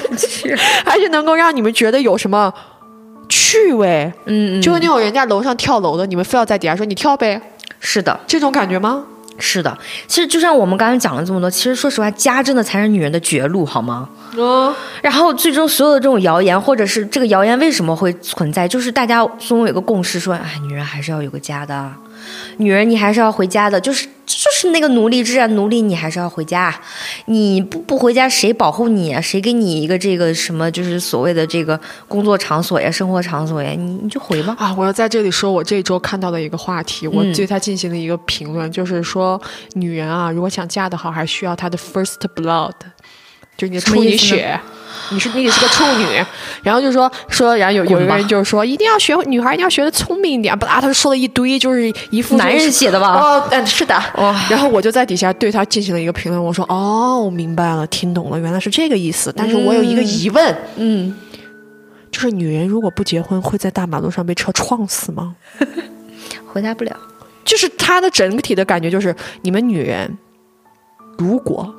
[0.85, 2.53] 还是能够让你们觉得有什么
[3.27, 4.13] 趣味？
[4.25, 7.41] 嗯嗯，就是那种人家楼上跳楼的，你们非要在底下说你跳呗，
[7.79, 9.03] 是的，这种感觉吗？
[9.39, 9.75] 是的。
[10.07, 14.07] 其实就像我们刚才讲了这么多，其实说实话，家真的才是女人的绝路，好吗？
[14.37, 21.91] 嗯，然后最终所有的这种谣言，或者是这个谣言为什么会存在，就是大家总有一个共识说，哎，女人还是要有个家的，
[22.57, 26.73] 女人你还是要回家的，就是就是那个奴隶制啊，奴隶你还是要回家，
[27.25, 29.21] 你不不回家谁保护你啊？
[29.21, 33.71] 谁给你一个这个什么就是所谓的这个工作场所呀、生活场所呀？
[33.77, 34.55] 你你就回吧。
[34.57, 39.39] 啊，我要在这里说，我这周看到的一个话题，我对它进行了一个评论，就是说，
[39.73, 42.71] 女人啊，如果想嫁得好，还需要她的 first blood，
[43.57, 44.59] 就是你的处女血。
[45.11, 46.05] 你是你得是个处女，
[46.63, 53.19] 然后就说说，然后有有一个人就是说，一定要学女孩一定要学的聪明一点，不啊，他就说了一堆，就是一副男人写的吧？
[53.19, 53.95] 哦，嗯，是的。
[54.15, 59.31] 哦然后我就在底下对他进行了一个评论，我说哦，我明白了，听懂了，原来是这个意思。
[59.35, 61.13] 但是我有一个疑问，嗯，
[62.09, 65.35] 就是女人如果不结婚，会在大马路上被车撞死吗？
[66.47, 66.95] 回答不了。
[67.43, 70.17] 就是他的整体的感觉就是，你们女人
[71.17, 71.71] 如果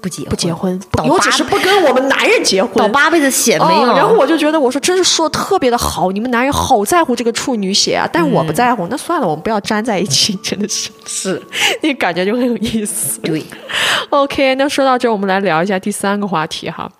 [0.00, 3.92] 不结不结婚，倒八我只是不跟我们男人结婚，倒八辈子血没有。
[3.92, 11.42] 哦然后我就觉得，我说真是说的特别的好，你们男人好在乎这个处女血啊，但是我不在乎，那算了，我们不要粘在一起， 真的是是，
[11.82, 13.20] 那感觉就很有意思。
[13.20, 13.44] 对，
[14.10, 16.90] OK，那说到这儿，我们来聊一下第三个话题哈。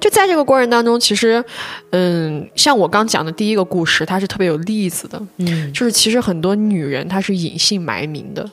[0.00, 1.44] 就在这个过程当中，其实，
[1.90, 5.20] 嗯，像我刚讲的第一个故事，它是特别有例子的。
[5.36, 8.48] 嗯，就是其实很多女人她是隐姓埋名的。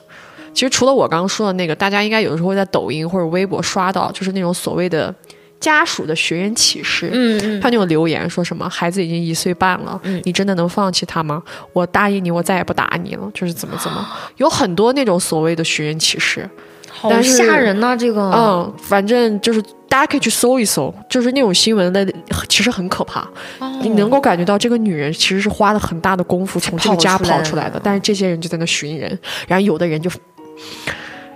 [0.52, 5.14] 其实除了我刚刚说的那个，大家应该有的时候会在抖音或者微博刷到，就是那种所谓的
[5.60, 7.10] 家属的寻人启事。
[7.12, 11.42] 嗯嗯，他那种留言说什么孩子已经一岁半了，你真的能放弃他吗？
[11.72, 14.06] 我答应你，我再也不打你了，就是怎么怎么，
[14.36, 16.48] 有很多那种所谓的寻人启事。
[16.90, 18.30] 好吓人呐、这个。
[18.32, 22.04] 嗯，反正就是大家可以去搜一搜，就是那种新闻的，
[22.48, 23.20] 其实很可怕。
[23.60, 29.16] 哦你能够感觉到这个女人其实是花了很大的功夫从这个家跑出来的，但是这些人就在那寻人，
[29.46, 30.10] 然后有的人就。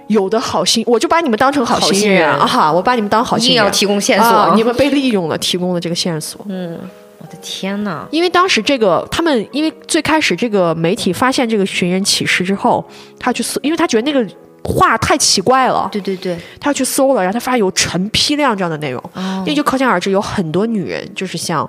[0.08, 4.28] 有的好心，我就把你们当成好心人啊哈，我把你们当好心人，硬要提供线索。
[4.28, 6.44] 啊，你们被利用了，提供了这个线索。
[6.48, 6.78] 嗯
[7.18, 8.04] 我的天哪！
[8.10, 12.84] 因为当时这个他们，因为最开始这个媒体发现这个寻人启事之后，
[13.16, 14.28] 他去搜，因为他觉得那个
[14.64, 21.68] 话太奇怪了，对对对，他要去搜了，然后他发现有成批量这样的内容，哦那就可想而知，有很多女人就是像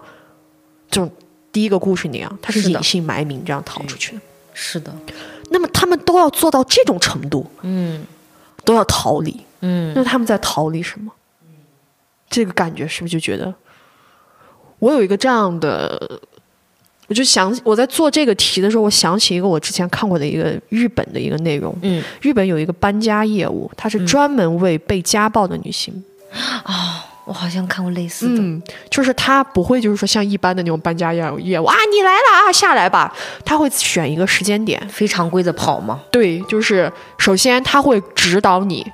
[0.90, 1.08] 这种
[1.52, 4.22] 第一个故事那样，她是隐姓埋名这样逃出去的。
[4.56, 4.92] 是的，
[5.54, 8.06] 那么他们都要做到这种程度，嗯。
[8.66, 11.12] 都要逃离，嗯，那他们在逃离什么？
[12.30, 13.54] 这个感觉是不是就觉得，
[14.80, 16.22] 我有一个这样的，
[17.08, 26.02] 我就想我在做这个题的时候，我想起一个我之前看过的一个日本的一个内容，嗯，日本有一个搬家业务，它是专门为被家暴的女性，
[27.26, 28.42] 我好像看过类似的。
[28.42, 33.14] 嗯，就是他不会就是说像一般的那种搬家业务业务啊，你来了啊，下来吧，
[33.46, 36.02] 他会选一个时间点，非常规的跑吗？
[36.12, 38.86] 对，就是首先他会指导你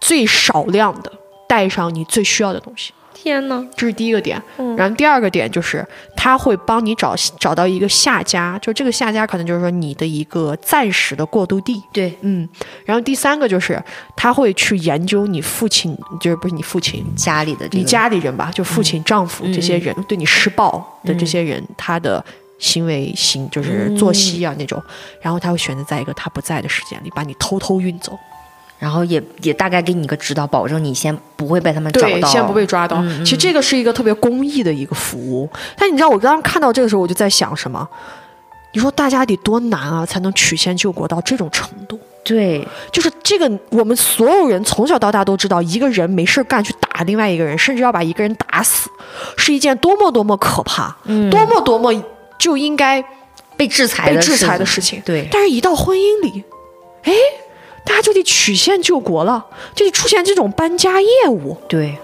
[0.00, 1.10] 最少量的
[1.48, 2.92] 带上你最需要的东西，
[3.24, 3.66] 天哪！
[3.74, 4.40] 这是第一个点。
[4.58, 4.76] 嗯。
[4.76, 5.82] 然后第二个点就是
[6.14, 11.82] 他会帮你找找到一个下家，就这个下家可能就是说你的一个暂时的过渡地。
[11.90, 12.46] 对，嗯，
[12.84, 13.82] 然后第三个就是
[14.14, 17.78] 他会去研究你父亲，就是不是你父亲，家里的这个。
[17.78, 22.22] 你家里人吧，就父亲、丈夫这些人对你施暴的这些人，他的
[22.58, 24.82] 行为行就是作息啊那种，
[25.22, 28.18] 然后他会选择在一个他不在的时间里把你偷偷运走，
[28.78, 33.02] 然后也也大概给你一个指导，保证你先不会被他们找对，到，先不被抓到。
[33.20, 37.88] 其实这个是一个特别公益的一个服务，但你知道我刚刚看到这个时候，我就在想什么？
[38.72, 41.98] 你说大家得多难啊，才能曲线救国到这种程度？
[42.24, 48.90] 对，就是这个，我们所有人从小到大都知道，一个人没事干去打另外一个人，甚至要把一个人打死，
[49.36, 51.92] 是一件多么多么可怕，嗯多么多么
[52.36, 53.04] 就应该
[53.56, 55.00] 被制裁被制裁的事情。
[55.04, 56.42] 对，但是，一到婚姻里，
[57.02, 57.12] 哎，
[57.84, 61.56] 大家就得曲线救国了，就得出现这种搬家业务。
[61.68, 61.96] 对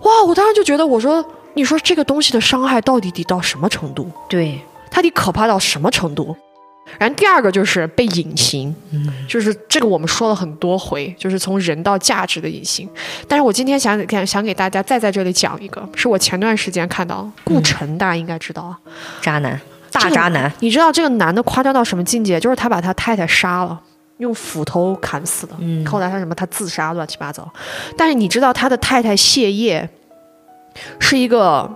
[0.00, 1.24] 哇，我当时就觉得，我说，
[1.54, 4.10] 你说这个东西的伤害到底得到什么程度？
[4.28, 4.60] 对，
[4.90, 6.36] 它得可怕到什么程度？
[6.96, 12.88] 然后第二个就是被隐形，嗯就是这个我们说了很多回，就是从人到价值的隐形。
[13.28, 18.78] 但是我今天想想想给大家再在这里讲一个，是我前段时间看到顾晨，大家应该知道啊，
[19.20, 19.60] 渣男，
[19.90, 22.40] 大渣男，你知道这个男的夸张到什么境界？
[22.40, 23.78] 就是他把他太太杀了。
[24.18, 25.84] 用斧头砍死的，嗯。
[25.86, 27.50] 后来他什么他自杀乱七八糟，
[27.96, 29.88] 但是你知道他的太太谢烨
[31.00, 31.68] 是一个，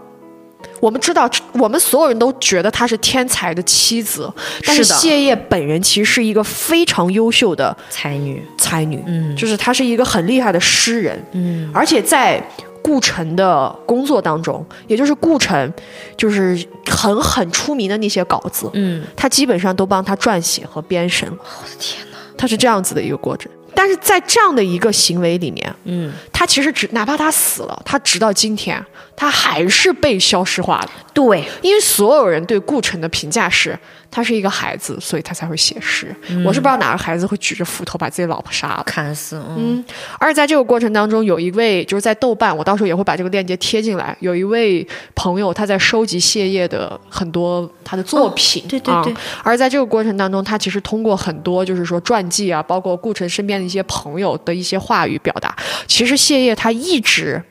[0.81, 4.33] 我们知道我们所有人都觉得她是天才的妻子，
[4.65, 9.35] 但是谢烨本人其实是一个非常优秀的才女，才女，嗯。
[9.37, 12.41] 就是她是一个很厉害的诗人，嗯，而且在
[12.83, 15.73] 顾城的工作当中，也就是顾城
[16.17, 21.29] 就是很很出名的那些稿子，嗯，他基本上都帮他撰写和编审。
[21.29, 21.37] 了。
[21.41, 22.12] 我的天哪，
[22.43, 23.49] 它是这样子的一个过程。
[23.75, 28.85] 但是在这样的一个行为里面，嗯，他其实只哪怕他死了，他直到今天，
[29.17, 30.89] 他还是被消失化的。
[31.15, 33.79] 对，因为所有人对顾城的评价是，
[34.11, 36.15] 他是一个孩子，所以他才会写诗。
[36.45, 38.83] 我是不知道哪个孩子会举着斧头把自己老婆杀了。
[38.87, 39.85] 砍死，嗯，
[40.19, 44.17] 而且在这个过程当中，有一位就是在豆瓣，我到时候也会把这个链接贴进来。
[44.21, 55.57] 有一位朋友他在收集谢烨的很多他的作品，啊对对对而在这个过程当中，他其实通过很多就是说传记啊，包括顾城身边的一些朋友的一些话语表达，
[55.87, 57.43] 其实谢烨他一直。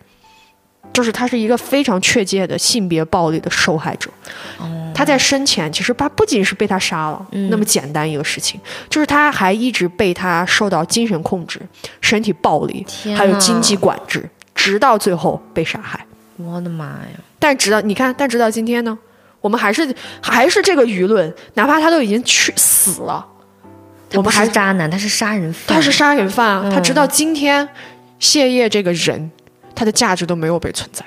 [0.94, 4.10] 就是他是一个非常确切的性别暴力的受害者，
[4.94, 8.60] 他在生前其实他不仅是被他杀了、那么简单一个事情，
[8.90, 11.62] 就是他还一直被他受到精神控制、
[12.02, 12.86] 身体暴力，
[13.16, 16.06] 还有经济管制，直到最后被杀害。
[16.36, 17.08] 我的妈呀，
[17.40, 18.98] 但直到你看，但直到今天呢，
[19.40, 23.26] 我们还是还是这个舆论，哪怕他都已经去死了，
[24.12, 27.68] 他不是渣男，他是杀人犯，他是杀人犯啊，嗯他直到今天，
[28.20, 29.32] 谢烨这个人，
[29.74, 31.06] 他的价值都没有被存在。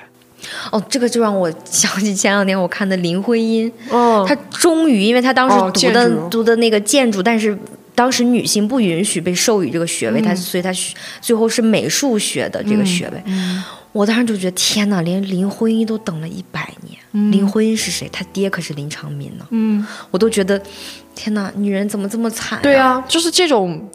[0.71, 7.57] 哦，这个就让我想起前两天我看的林徽因，哦她终于，因为她当时哦读的、读的那个建筑，但是
[7.95, 13.23] 当时女性不允许被授予这个学位，她所以她学最后是美术学的这个学位。
[13.91, 17.31] 我当时就觉得天哪，连林徽因都等了一百年。
[17.31, 18.07] 林徽因是谁？
[18.11, 19.47] 她爹可是林长民呢。
[19.49, 20.61] 嗯，我都觉得
[21.15, 23.89] 天哪，女人怎么这么惨、对，啊，就是这种。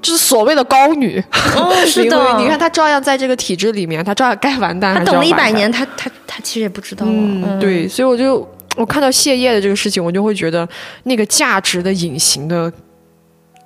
[0.00, 1.22] 就是所谓的高女，
[1.54, 4.96] 哦， 是林的你看她照样在这个体制里面，她照样该完蛋。
[4.96, 7.08] 她等了一百年，她她她其实也不知道啊。
[7.08, 8.44] 嗯，对，所以我就
[8.76, 10.68] 我看到谢烨的这个事情，我就会觉得
[11.04, 12.72] 那个价值的隐形的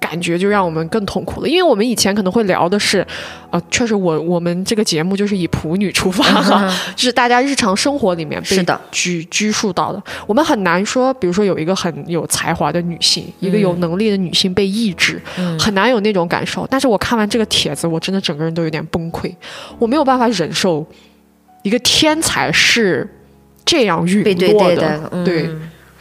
[0.07, 1.49] 感觉就让我们更痛苦了。
[1.49, 3.05] 因为我们以前可能会聊的是，
[3.51, 10.01] 呃，确实我我们这个节目就是以普女出发哈， 就是大家日常生活里面被是的拘拘束到的。
[10.27, 15.21] 我们很难说，比如说有一个很有才华的女性，一个有能力的女性被抑制，
[15.59, 16.67] 很难有那种感受。
[16.71, 19.35] 但是我看完这个帖子，我真的整个人都有点崩溃，
[19.79, 20.87] 我没有办法忍受
[21.63, 23.09] 一个天才是
[23.65, 25.49] 这样陨落的，对的，嗯对，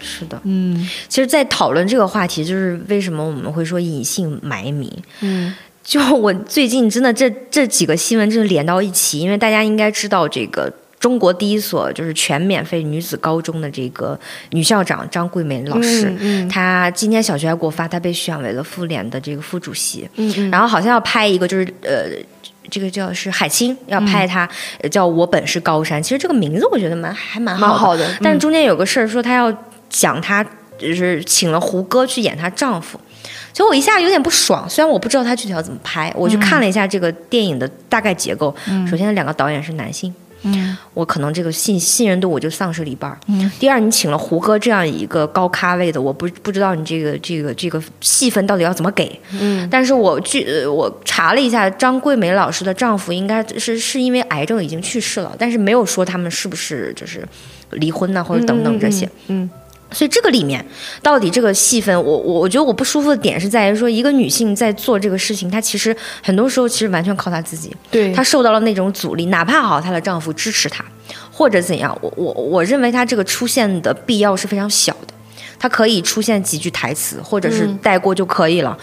[0.01, 0.39] 是的。
[0.43, 4.91] 嗯其实，在讨论这个话题，就是为什么我们会说隐姓埋名。
[5.21, 14.19] 嗯就我最近真的这这几个新闻真的连到一起，因为大家应该知道这个中国第一所就是全免费女子高中的这个
[14.49, 22.05] 女校长张桂梅老师，嗯她今天小学还给我发，她被选为了妇联的这个副主席，嗯嗯然后好像要拍一个就是呃。
[22.71, 24.49] 这个叫是海清要拍她，
[24.81, 26.01] 呃叫我本是高山。
[26.01, 29.55] 其实这个名字我觉得蛮还蛮好好的嗯但是中间有个事儿说她要
[29.89, 30.45] 讲她
[30.77, 32.99] 就是请了胡歌去演她丈夫，
[33.53, 34.69] 所以我一下有点不爽。
[34.69, 38.53] 虽然我不知道她具体要怎么拍，我去看了一下这个电影的大概结构。
[38.89, 40.13] 首先，两个导演是男性，
[40.43, 43.17] 嗯我可能这个信信任度我就丧失了一半儿。
[43.59, 49.19] 第二，你请了胡歌这样一个高咖位的，我不不知道你这个这个这个戏份到底要怎么给。
[49.31, 57.25] 嗯但是我据呃我查了一下，张桂梅老师的丈夫应该是是因为癌症已经去世了，但是没有说他们是不是就是
[57.71, 59.09] 离婚呐、或者等等这些。
[59.27, 59.49] 嗯
[59.95, 60.63] 所以这个里面
[61.01, 67.73] 到底这个戏份，我我我觉得我不舒服的点是在于说，一个女性在做这个事情，她其实很多时候其实完全靠她自己。
[67.89, 70.83] 对她受到了那种阻力，哪怕好她的丈夫支持她，
[71.31, 75.13] 或者怎样，我我我认为她这个出现的必要是非常小的，
[75.57, 78.77] 她可以出现几句台词，或者是带过就可以了。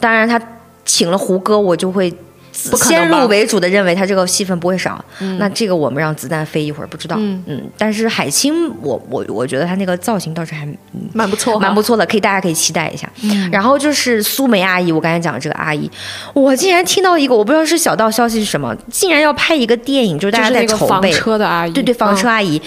[0.00, 0.40] 当然，她
[0.84, 2.12] 请了胡歌，我就会。
[2.54, 5.04] 先入为主的认为他这个戏份不会少，
[5.38, 7.60] 那这个我们让子弹飞一会儿不知道，嗯。
[7.76, 10.66] 但是海清，我我我觉得她那个造型倒是还
[11.12, 13.10] 蛮不错，蛮不错的，可以大家可以期待一下。
[13.22, 13.50] 嗯。
[13.50, 15.90] 然后就是苏梅阿姨，我刚才讲的这个阿姨，
[16.32, 22.30] 我竟然听到一个我不知道是小道消息是什么，竟然要拍一个电影，就是大家在筹备，车的阿姨，对对，房车嗯。
[22.30, 22.62] 阿姨、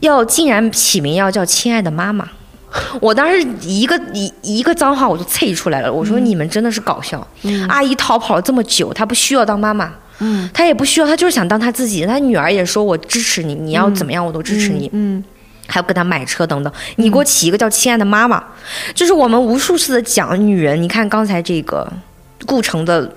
[0.00, 2.28] 要竟然起名要叫亲爱的妈妈。
[3.00, 7.26] 我当时一个一一个脏话我就啐出来了，我嗯说你们真的是搞笑。
[7.68, 12.04] 阿姨逃跑了这么久，她不需要当妈妈，嗯她也不需要，她就是想当她自己。
[12.04, 14.88] 她女儿也说我支持你，你要怎么样我都支持你。
[14.92, 15.22] 嗯
[15.66, 18.42] 还要给她买车等等，你给我起一个叫“亲爱的妈妈”，
[18.94, 20.82] 就是我们无数次的讲女人。
[20.82, 21.90] 你看刚才这个
[22.46, 23.10] 顾城的。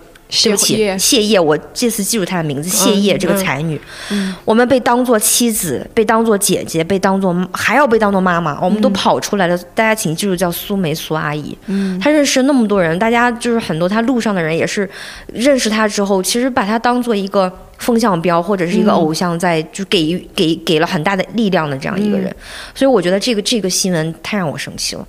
[0.44, 3.80] 对不起，谢烨，我这次记住她的名字，谢烨、嗯这个才女，
[4.12, 9.58] 嗯我们被当做妻子，被当做姐姐，被当做还要被当做妈妈，我们都跑出来了。
[9.76, 11.58] 大家请记住，叫苏梅苏阿姨。
[11.66, 14.90] 嗯她认识那么多人，大家就是很多她路上的人也是
[15.28, 22.34] 认识她之后，其实把她当做一个风向标或者是一个偶像在，就给予给给了很大的力量的这样一个人。
[22.74, 25.06] 所以我觉得这个这个新闻太让我生气了，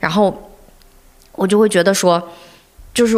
[0.00, 0.50] 然后
[1.36, 2.20] 我就会觉得说，
[2.92, 3.16] 就是。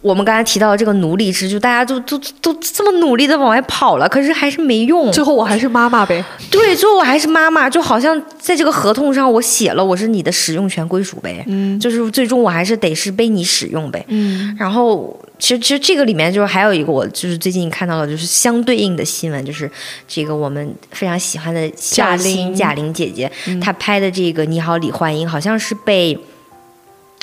[0.00, 5.10] 我们刚才提到的这个奴隶制，就大家都都都这么努力的往外跑了，可是还是没用。
[5.10, 14.04] 最后我还是妈妈呗，对，最后我还是妈妈，就好像在这个合同上我写了我是你的使用权归属呗，嗯就是最终我还是得是被你使用呗。
[14.06, 19.68] 嗯然后其实其实这个里面就是还有一个我就是最近看到的就是相对应的新闻，就是
[20.06, 26.16] 这个我们非常喜欢的贾玲贾玲姐姐，嗯她拍的这个《你好，李焕英》好像是被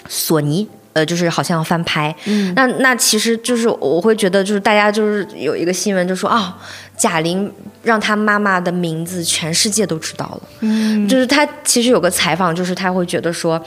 [0.09, 0.67] 索尼。
[0.95, 6.57] 呃，就是好像要翻拍，嗯那那其实就是我会觉得，就是大家就是有一个新闻就说啊、
[6.95, 7.51] 贾玲
[7.83, 13.61] 让她妈妈的名字全世界都知道了，嗯就是她其实有个采访，就是她会觉得说，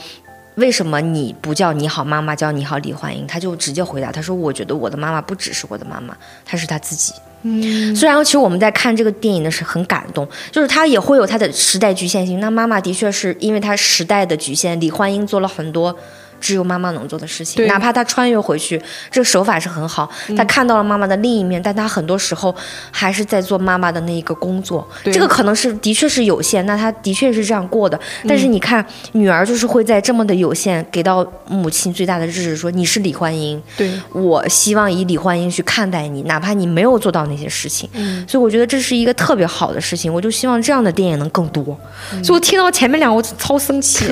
[0.55, 3.27] 为什么你不叫你好妈妈，叫你好李焕英？
[3.27, 7.13] 她就直接回答，她说我觉得我的妈妈不只是我的妈妈，她是她自己。
[7.43, 12.39] 嗯虽然其实我们在看这个电影的时候很感动，就是她也会有她的时代局限性。
[12.39, 15.95] 那妈妈的确是因为她时代的局限，李焕英做了很多。
[16.39, 18.81] 只有妈妈能做的事情，哪怕她穿越回去，
[19.11, 20.09] 这个手法是很好。
[20.35, 22.55] 她看到了妈妈的另一面，但她很多时候
[22.91, 24.87] 还是在做妈妈的那一个工作。
[25.03, 27.99] 这个可能是的确是有限，那她的确是这样过的。
[28.27, 37.89] 但是你看，女儿就是会在这么的有限，给到母亲最大的支持，说你是李焕英，对，我希望以李焕英去看待你，哪怕你没有做到那些事情。
[37.93, 41.63] 嗯所以我觉得这是一个特别好的事情，我就希望这样的电影能更多。
[42.23, 44.05] 所以我听到前面两个我超生气，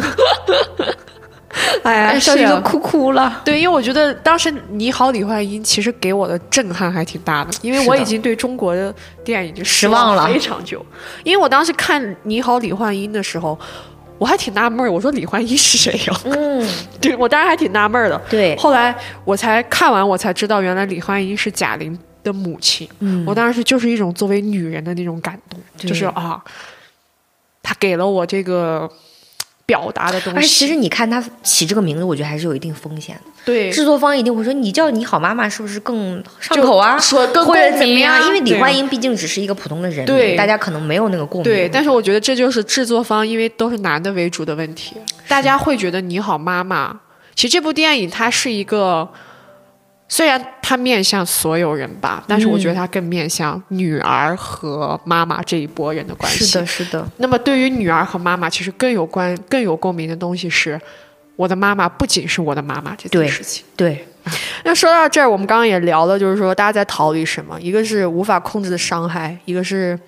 [1.83, 3.41] 哎呀哎，小是啊雨都哭哭了。
[3.45, 8.93] 对，因为我觉得当时《你好，李焕英》其实给我的震撼还挺大的，因为我已经对中国的
[9.23, 10.85] 电影就失望了非常久。
[11.23, 13.57] 因为我当时看《你好，李焕英》的时候，
[14.17, 16.67] 我还挺纳闷儿，我说李焕英是谁呀、嗯，
[16.99, 18.19] 对我当时还挺纳闷儿的。
[18.29, 22.87] 对，后来我才看完，我才知道原来李焕英是贾玲的母亲。
[22.99, 26.41] 嗯我当时就是一种作为女人的那种感动，就是啊，
[27.61, 28.89] 她给了我这个
[29.67, 30.39] 表达的东西。
[30.39, 33.31] 而其实你看他起这个名字，我觉得还是有一定风险的。
[33.45, 36.97] 对，制作方一定会说你叫你好妈妈是不是更上口啊？
[36.97, 38.25] 说更或者怎么样？
[38.25, 41.43] 因为李焕英毕竟只是一个普通的人，对大家可能没有那个共鸣。
[41.43, 44.95] 对，但是我觉得这就是制作方因为都是男的为主的问题，
[45.27, 46.99] 大家会觉得你好妈妈。
[47.35, 49.07] 其实这部电影它是一个，
[50.09, 56.45] 虽然它面向所有人吧，但是我觉得它更面向女儿和妈妈这一波人的关系。
[56.45, 60.79] 是的，是的，那么对于女儿和妈妈，其实更有关、更有共鸣的东西是，
[61.35, 63.65] 我的妈妈不仅是我的妈妈这件事情。
[63.75, 64.07] 对，
[64.63, 67.59] 那说到这儿，我们刚刚也聊了，就是说大家在逃离什么？
[67.59, 69.99] 一个是无法控制的伤害，一个是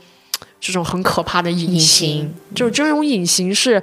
[0.62, 2.10] 这种很可怕的隐隐形。
[2.10, 3.82] 形就是这种隐形是，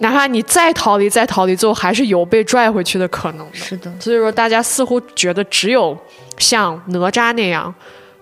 [0.00, 3.54] 哪怕你再逃离、再逃离，最后还是有被拽回去的可能的。
[3.54, 5.96] 是的，所以说，大家似乎觉得只有
[6.36, 7.72] 像哪吒那样，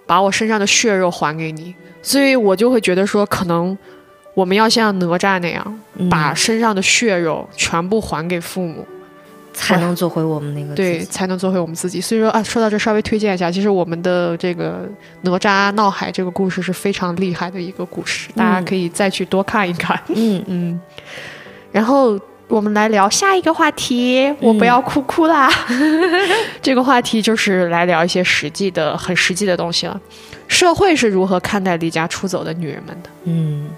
[0.06, 3.76] 把我身上的血肉还给你，所以我就会觉得说，可能
[4.34, 8.86] 我们要像哪吒那样，嗯把身上的血肉全部还给父母。
[9.54, 12.00] 才能做回我们那个对，才能做回我们自己。
[12.00, 14.88] 所以说啊，说到这，稍微推荐一下，其实我们的这个
[15.22, 20.00] 哪吒闹海这个故事是非常厉害的一个故事，大家可以再去多看一看。
[20.14, 20.80] 嗯嗯，
[21.72, 25.50] 然后我们来聊下一个话题，我不要哭哭啦。
[26.62, 30.00] 这个话题就是来聊一些实际的、很实际的东西了。
[30.48, 33.10] 社会是如何看待离家出走的女人们的？
[33.24, 33.68] 嗯，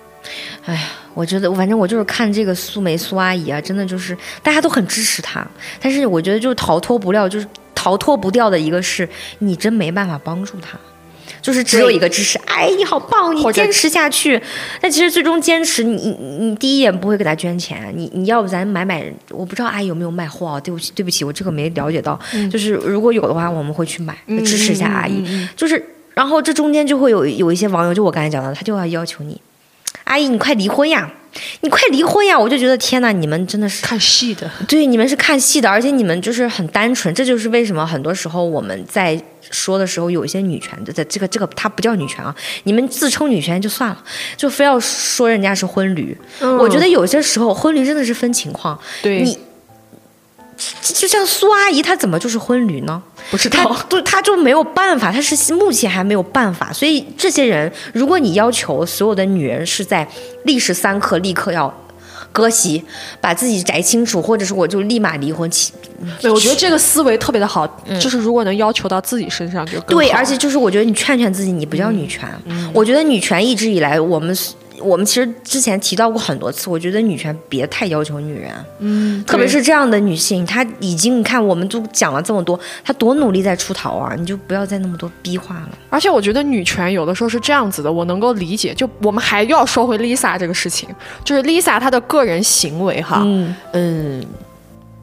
[0.64, 0.82] 哎呀，
[1.14, 5.44] 我觉得反正我就是看这个苏梅苏阿姨啊，真的就是大家都很支持她，
[5.80, 9.08] 但是我觉得就是逃脱不了，就是逃脱不掉的一个是
[9.40, 10.78] 你真没办法帮助她。
[11.42, 14.40] 就是只有一个支持，哎，你好棒，你坚持下去。
[14.80, 20.60] 但其实最终坚持，你你你第一眼不会给他捐钱，你你要不咱买买，我不知道阿姨有没有卖货啊？
[20.60, 22.18] 对不起，对不起，我这个没了解到。
[22.50, 25.24] 就是如果有的话，我们会去买，嗯支持一下阿姨。
[25.56, 25.82] 就是，
[26.14, 29.40] 然后这中间就会有有一些网友，就我刚才讲的，他就要要求你，
[30.04, 31.10] 阿姨，你快离婚呀！
[31.60, 32.38] 你快离婚呀！
[32.38, 39.20] 我就觉得天呐，你们真的是看戏的， 对，你们是看戏的，而且你们就是很单纯，这就是为什么很多时候我们在
[39.50, 44.04] 说的时候，有一些女权的，在这个这个它不叫女权啊，你们自称女权就算了，
[44.36, 46.16] 就非要说人家是婚驴。
[46.40, 49.38] 我觉得有些时候婚驴真的是分情况，对你
[50.82, 53.02] 就像苏阿姨，她怎么就是婚驴呢？
[53.30, 53.76] 不知他道。
[53.88, 56.72] 对她就没有办法，她是目前还没有办法。
[56.72, 60.06] 所以这些人，如果你要求所有的女人是在
[60.44, 61.72] 历时三刻立刻要
[62.32, 62.82] 割席，
[63.20, 65.72] 把自己摘清楚，或者是我就立马离婚，其
[66.20, 67.66] 对，我觉得这个思维特别的好，
[68.00, 72.28] 就是如果能要求到自己身上就更对，而且就是我觉得你劝劝自己，你不叫女权。
[72.72, 74.36] 我觉得女权一直以来，我们
[74.80, 85.70] 我们其实之前提到过很多次，我觉得女权别太要求女人，嗯，特别是这样的女性，她已经你看，我们都讲了这么多，她多努力在出逃啊，你就不要再那么多逼话了。
[85.88, 88.72] 而且我觉得女权有的时候是这样子的，我能够理解。
[88.74, 90.88] 就我们还要说回 Lisa 这个事情，
[91.24, 94.24] 就是 Lisa 她的个人行为哈，嗯，嗯，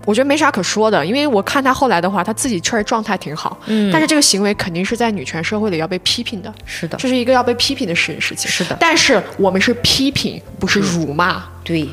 [0.08, 8.50] 我觉得没啥可说的，因为我看她后来的话，她自己确实状态挺好，嗯但是这个行为肯定是在女权社会里要被批评的，是的，这是一个要被批评的事事情。
[8.50, 11.44] 是的但是我们是批评，不是辱骂。
[11.62, 11.90] 对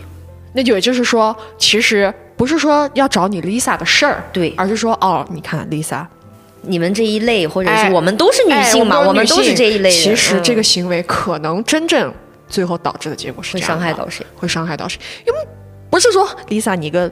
[0.52, 6.06] 那就也就是说，其实不是说要找你 Lisa 的事儿，对，而是说哦，你看 Lisa，
[6.62, 9.98] 你们这一类，或者哎是我们都是女性嘛，哎我们都是这一类人。
[9.98, 12.14] 其实这个嗯行为可能真正
[12.48, 14.24] 最后导致的结果是会伤害到谁？
[14.36, 15.00] 会伤害到谁？
[15.26, 15.38] 因为
[15.90, 17.10] 不是说 Lisa 你个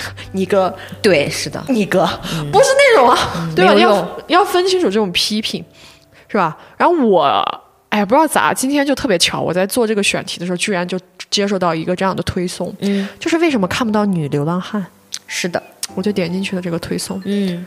[0.32, 2.06] 你哥对，是的，你哥、
[2.50, 3.74] 不是那种啊，对吧？
[3.74, 5.64] 要要分清楚这种批评，
[6.28, 6.56] 是吧？
[6.76, 7.42] 然后我
[7.88, 10.98] 哎不知道咋，今天就特别巧，我在做这个选题的时候，居然就
[11.30, 14.84] 接受到一个这样的推送，嗯，就是为什么看不到女流浪汉？
[15.26, 15.62] 是的，
[15.94, 17.66] 我就点进去了这个推送，嗯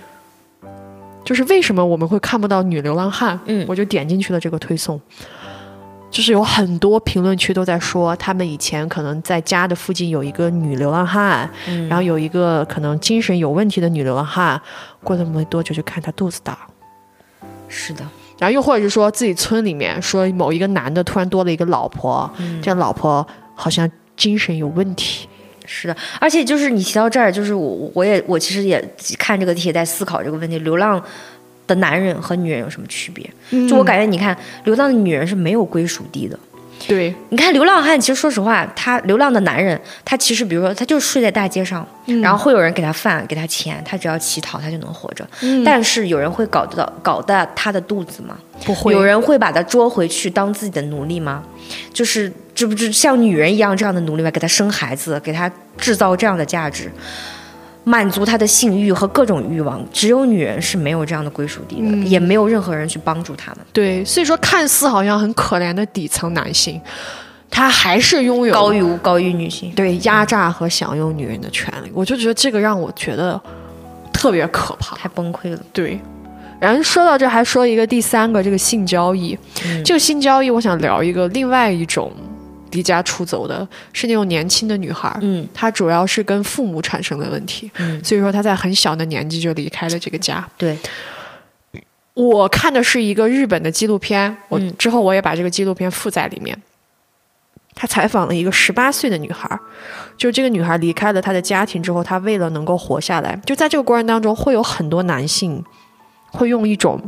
[1.23, 3.39] 就是为什么我们会看不到女流浪汉？
[3.45, 4.99] 嗯我就点进去了这个推送，
[6.15, 11.89] 就是有很多评论区都在说，他们以前可能在家的附近有一个女流浪汉，嗯。
[11.89, 14.61] 然后有一个可能精神有问题的女流浪汉，
[15.03, 16.57] 过了没多久就看她肚子大，
[17.67, 18.05] 是的，
[18.39, 25.27] 然后又或者是说自己村里面说某一个男的突然多了一个老婆，嗯这老婆好像精神有问题，
[25.65, 28.81] 是的，而且就是你提到这儿，就是我我也我其实也
[29.19, 31.03] 看这个题也在思考这个问题：流浪
[31.67, 33.67] 的男人和女人有什么区别？
[33.67, 36.37] 就我感觉，你看，流浪的女人是没有归属地的。
[36.87, 41.87] 对，你看流浪汉，其实说实话，他流浪的男人，他其实比如说，他就睡在大街上，
[42.21, 45.25] 然后会有人给他饭，给他钱，他只要乞讨，他就能活着。
[45.63, 48.37] 但是有人会搞得到搞大他的肚子吗？
[48.65, 51.41] 不会有人会把他捉回去当自己的奴隶吗？
[51.93, 54.29] 就是这不是像女人一样这样的奴隶吗？
[54.29, 56.91] 给他生孩子，给他制造这样的价值，
[57.85, 59.81] 满足他的性欲和各种欲望。
[59.93, 63.59] 只有女人是没有这样的归属地的，也没有任何人去帮助他们。
[63.71, 66.81] 对，所以说看似好像很可怜的底层男性，
[67.49, 69.71] 他还是拥有高于高于女性。
[69.71, 71.91] 对压榨和享用女人的权利。
[71.93, 73.39] 我就觉得这个让我觉得
[74.11, 74.95] 特别可怕。
[74.97, 75.59] 太崩溃了。
[75.71, 75.99] 对，
[76.59, 79.37] 然后说到这，还说一个第三个，这个性交易。
[79.65, 82.11] 嗯这个性交易，我想聊一个另外一种
[82.75, 85.17] 离家出走的，是那种年轻的女孩儿。
[85.21, 90.45] 嗯她主要是跟父母产生的问题，嗯，所以说她在很小的年纪就离开了这个家。
[90.57, 90.77] 对，
[92.13, 96.55] 我看的是一个日本的纪录片，我嗯之后我也把这个纪录片附在里面。
[97.77, 99.59] 他采访了一个十八岁的女孩儿，
[100.17, 105.61] 就这个女孩离开了她的家庭之后，她为了能够活下来，就在这个过程当中，会有很多男性
[106.31, 107.01] 会用一种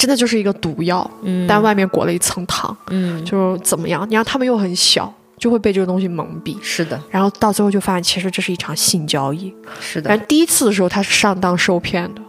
[0.00, 4.08] 真的就是一个毒药，嗯但外面裹了一层糖，嗯，就是怎么样？
[4.08, 9.54] 你让他们又很小，就会被这个东西蒙蔽，是的，然后到最后就发现，其实这是一场性交易。
[9.78, 12.22] 是的然，后第一次的时候他是上当受骗的，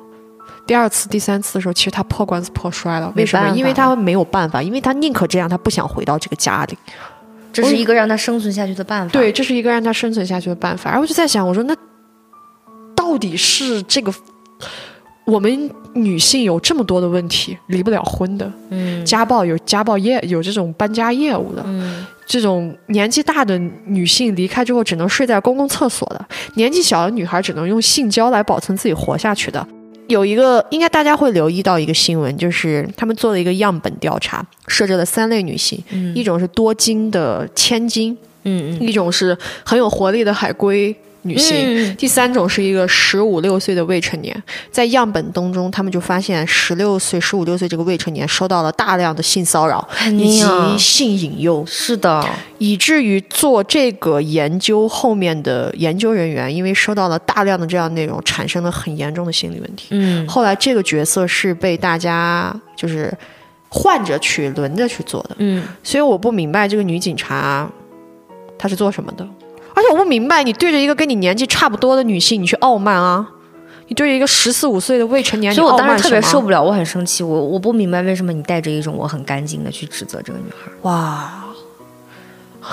[0.67, 3.11] 第二次、第三次的时候，其实他破罐子破摔了。
[3.15, 3.55] 为什么？
[3.55, 6.78] 因为他没有办法，因为他宁可这样，他不想回到这个家里。
[7.53, 9.11] 这是一个让他生存下去的办法。
[9.11, 10.89] 对，这是一个让他生存下去的办法。
[10.89, 11.76] 然后我就在想，我说那
[12.95, 14.13] 到底是这个
[15.32, 19.05] 我们女性有这么多的问题，离不了婚的，嗯。
[19.05, 22.05] 家暴有家暴业有这种搬家业务的，嗯。
[22.27, 26.25] 这种年纪大的女性离开之后只能睡在公共厕所的，
[26.55, 29.65] 年纪小的女孩只能用性交来保存自己活下去的。
[30.07, 36.13] 有一个应该大家会留意到一个新闻，就是他们做了一个样本调查，设置了三类女性，嗯。
[36.13, 38.82] 一种是多金的千金，嗯嗯。
[38.82, 40.93] 一种是很有活力的海归
[41.24, 41.95] 女性，嗯。
[41.95, 59.88] 第三种是一个十五六岁的未成年，在样本当中，他们就发现十六岁、十五六岁这个未成年受到了大量的性骚扰以及性引诱，是的，以至于做这个研究后面的研究人员，因为收到了大量的这样内容，产生了很严重的心理问题。
[59.91, 60.28] 嗯。
[60.28, 63.11] 后来这个角色是被大家就是
[63.69, 67.69] 换着去轮着去做的，嗯，所以我不明白这个女警察
[68.57, 69.28] 她是做什么的，
[69.74, 73.28] 而且我不明白你对着一个跟你年纪差不多的女性你去傲慢啊，
[73.88, 80.72] 你对着一个十四五岁的未成年，所以我当时特别受不了，我很生气，我我不明白为什么你带着一种我很干净的去指责这个女孩。
[80.84, 81.43] 哇，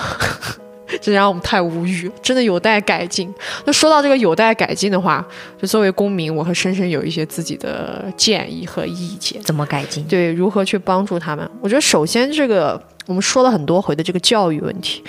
[1.01, 3.33] 这让我们太无语，真的有待改进。
[3.65, 5.25] 那说到这个有待改进的话，
[5.61, 9.41] 就作为公民，我和深深有一些自己的建议和意见。
[9.43, 10.03] 怎么改进？
[10.05, 15.03] 对如何去帮助他们，我觉得首先这个我们说了很多回的这个教育问题，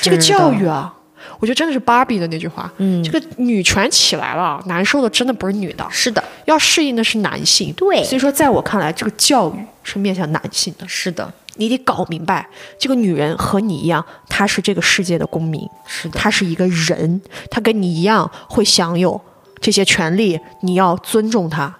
[0.00, 0.94] 这个教育啊，
[1.40, 7.72] 我觉得真的是芭比的那句话，嗯这个女权起来了，难受的真的不是女的，是的，要适应的是男性。
[7.74, 10.86] 对所以说在我看来，这个教育是面向男性的。
[10.88, 12.46] 是的，你得搞明白，
[12.78, 17.20] 这个女人和你一样，她是这个世界的公民，是的，她是一个人，
[17.50, 19.20] 她跟你一样会享有
[19.60, 21.72] 这些权利，你要尊重她。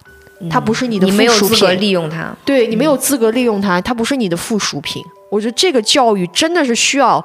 [0.48, 2.32] 她不是你的附属没有资格品，利用她。
[2.44, 5.02] 对你没有资格利用她，她不是你的附属品。
[5.32, 7.22] 我觉得这个教育真的是需要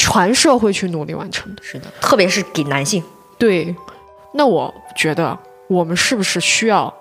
[0.00, 1.62] 全社会去努力完成的。
[1.62, 3.02] 是的，特别是给男性。
[3.36, 3.74] 对，
[4.32, 5.38] 那我觉得
[5.68, 6.92] 我们是不是需要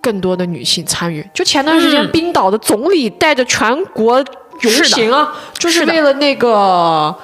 [0.00, 1.24] 更多的女性参与？
[1.32, 4.18] 就前段时间，嗯冰岛的总理带着全国
[4.62, 7.14] 游行啊，就是是为了那个，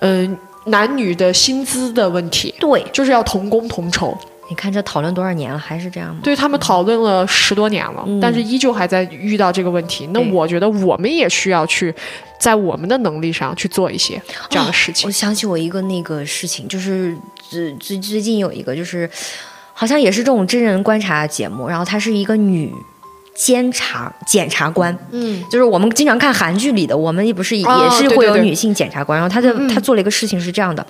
[0.00, 4.14] 嗯、男女的薪资的问题，对，就是要同工同酬。
[4.48, 6.20] 你看这讨论多少年了，还是这样吗？
[6.22, 10.06] 对他们讨论了十多年了，嗯但是依旧还在遇到这个问题。
[10.08, 11.94] 那我觉得我们也需要去
[12.40, 15.06] 在我们的能力上去做一些这样的事情。
[15.06, 17.14] 我想起我一个那个事情，就是
[17.50, 19.08] 最最最近有一个，就是
[19.74, 22.72] 好像也是这种真人观察节目，然后她是一个女
[23.34, 30.84] 监察检察官，嗯就是我们经常看韩剧里的，我们也不是也哦是会有女性检察官，然后她的她做了一个事情是这样的。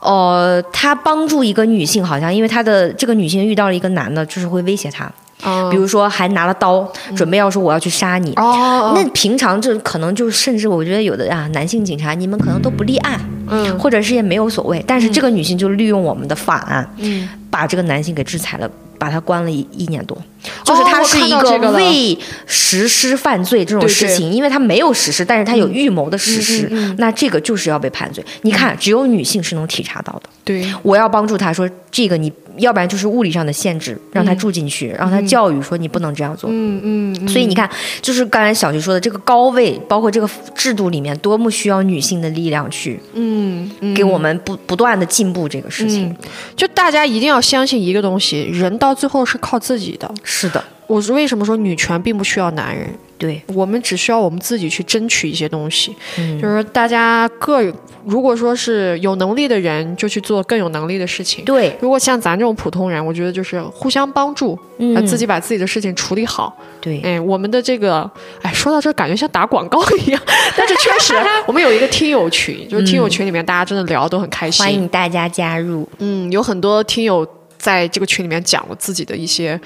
[0.00, 5.04] 呃，他帮助一个女性，好像因为他的这个女性遇到了一个男的，就是会威胁她，
[5.42, 8.32] 啊比如说还拿了刀，准备要说我要去杀你。
[8.36, 13.78] 哦，那平常这可能就甚至我觉得有的啊，男性警察你们可能都不立案，嗯。
[13.78, 18.70] 或者是也没有所谓，但是这个女性就利用我们的法案，嗯，把这个男性给制裁了，
[19.00, 20.16] 把他关了一一年多。
[20.64, 28.24] 就是他是一个未实施犯罪这种事情，因为他没有实施，但是他有预谋的实施，那这个就是要被判罪。
[28.40, 30.22] 你看，只有女性是能体察到的。
[30.42, 36.48] 对，我要帮助他说这个你，要不然就是物理上的限制，让他住进去，让他教育说你不能这样做。
[36.50, 37.68] 嗯嗯嗯，所以你看，
[38.00, 46.16] 就是刚才小徐说的这个高位，包括这个制度里面，多么需要女性的力量去嗯嗯给我们不不断的进步这个事情。
[46.56, 50.12] 就大家一定要相信一个东西，人到最后是靠自己的。
[50.22, 52.88] 是的，我是为什么说女权并不需要男人？
[53.18, 57.62] 对，我们只需要我们自己去争取一些东西，嗯就是大家各
[58.06, 61.44] 如果说是有能力的人，就去做更有能力的事情。
[61.44, 66.56] 对，如果像咱这种普通人，我觉得就是互相帮助，嗯呃自己把自己的事情处理好。
[66.80, 68.10] 对，哎，我们的这个，
[68.40, 70.22] 哎，说到这感觉像打广告一样，
[70.56, 71.14] 但是确实，
[71.46, 74.64] 我们有一个听友群，就是听友群里面大家真的聊得都很开心。
[74.64, 75.86] 欢迎大家加入。
[75.98, 77.26] 嗯，有很多听友
[77.60, 79.60] 在这个群里面讲我自己的一些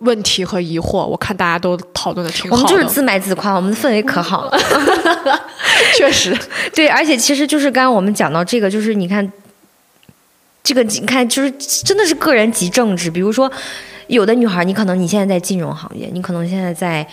[0.00, 2.62] 问题和疑惑，我看大家都讨论的挺好的。
[2.62, 4.58] 我们就是自卖自夸，我们的氛围可好了。
[5.96, 6.36] 确实，
[6.74, 9.32] 对，而且其实就是刚刚我们讲到这个，就是你看，
[10.62, 13.10] 这个你看，就是真的是个人及政治。
[13.10, 13.50] 比如说，
[14.08, 17.06] 有的女孩，你可能你现在在金融行业，你可能现在在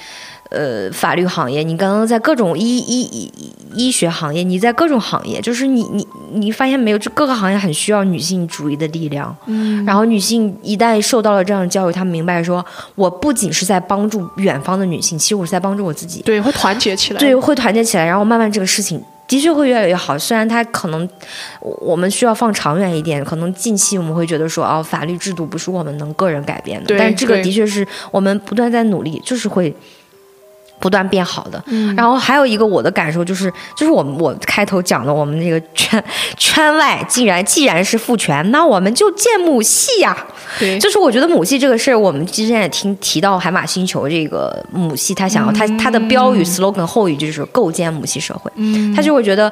[0.50, 3.32] 呃法律行业，你刚刚在各种医医医
[3.76, 9.36] 医学行业，你在各种行业，就是你你你发现没有，就各个行业很需要女性主义的力量。
[9.48, 12.64] 嗯，然后女性一旦受到了这样的教育，她明白说，
[12.94, 16.22] 我不仅是在帮助远方的女性，其实我是在帮助我自己。
[16.22, 17.20] 对，会团结起来。
[17.20, 20.16] 对，会团结起来，然后慢慢这个事情的确会越来越好。
[20.20, 21.10] 虽然它可能
[21.62, 29.76] 我我们需要放长远一点，可能近期我们会觉得说，哦，法律制度不是我们能个人改变的，对但是这个的确是我们不断在努力，就是会。
[30.84, 31.96] 不断变好的，嗯。
[31.96, 36.04] 然后还有一个我的感受就是，就是我们我开头讲的，我们这个 圈
[36.38, 40.28] 圈外既然既然是父权，那我们就建母系呀、
[40.60, 48.52] 对，就是我觉得母系这个事儿，我们之前也听提到海马星球这个母系，他想要他他的标语 slogan 后语就是构建母系社会。
[48.56, 48.94] 嗯。
[48.94, 49.50] 他就会觉得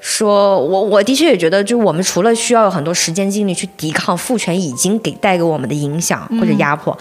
[0.00, 6.94] 说，我我的确也觉得，就我们除了需要有很多时间精力去抵抗父权已经给带给我们的影响或者压迫，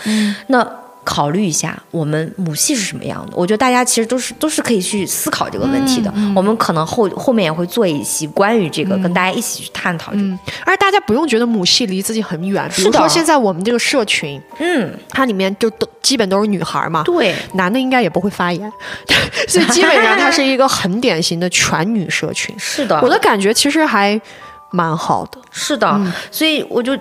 [0.47, 0.65] 那。
[1.03, 6.13] 考虑一下我们母系是什么样的，我觉得大家其实都是都是可以去思考这个问题的。
[6.35, 10.23] 我们可能后后面也会做一期关于这个，跟大家一起去探讨这个。
[10.23, 18.71] 嗯，而大家不用觉得母系离自己很远，比如是的说现在我们这个社群，嗯，它里面就都基本都是女孩嘛，对，男的应该也不会发言，
[19.47, 22.53] 所以基本上它是一个很典型的全女社群。
[22.57, 24.19] 是的，我的感觉其实还
[24.71, 25.37] 蛮好的。
[25.51, 26.11] 是的，嗯。
[26.31, 26.97] 所以我就，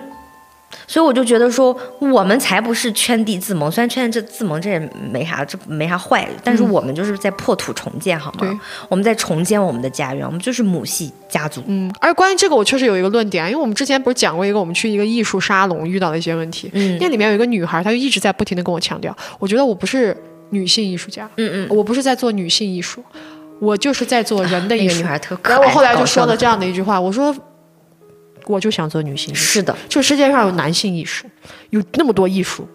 [0.87, 3.71] 所以我就觉得说，我们才不是圈地自萌。
[3.71, 8.39] 虽然圈地自萌这也没啥，这没啥坏，但是我们就是在破土重建，好吗？
[8.41, 8.59] 对
[8.89, 11.63] 我们在重建我们的家园，我们就是母系家族。
[11.67, 20.15] 嗯，而关于这个，我确实有一个论点，因为我们之前不是讲过一个我们去一个艺术沙龙遇到的一些问题，嗯那里面有一个女孩，她就一直在不停的跟我强调，我觉得我不是
[20.49, 23.03] 女性艺术家，嗯嗯，我不是在做女性艺术，
[23.59, 24.87] 我就是在做人的艺术。
[24.87, 25.55] 那个女孩特可爱。
[25.55, 27.35] 然后我后来就说了这样的一句话，我说，
[28.47, 29.43] 我就想做女性艺术。
[29.43, 31.25] 是的，就世界上有男性艺术，
[31.69, 32.67] 有那么多艺术，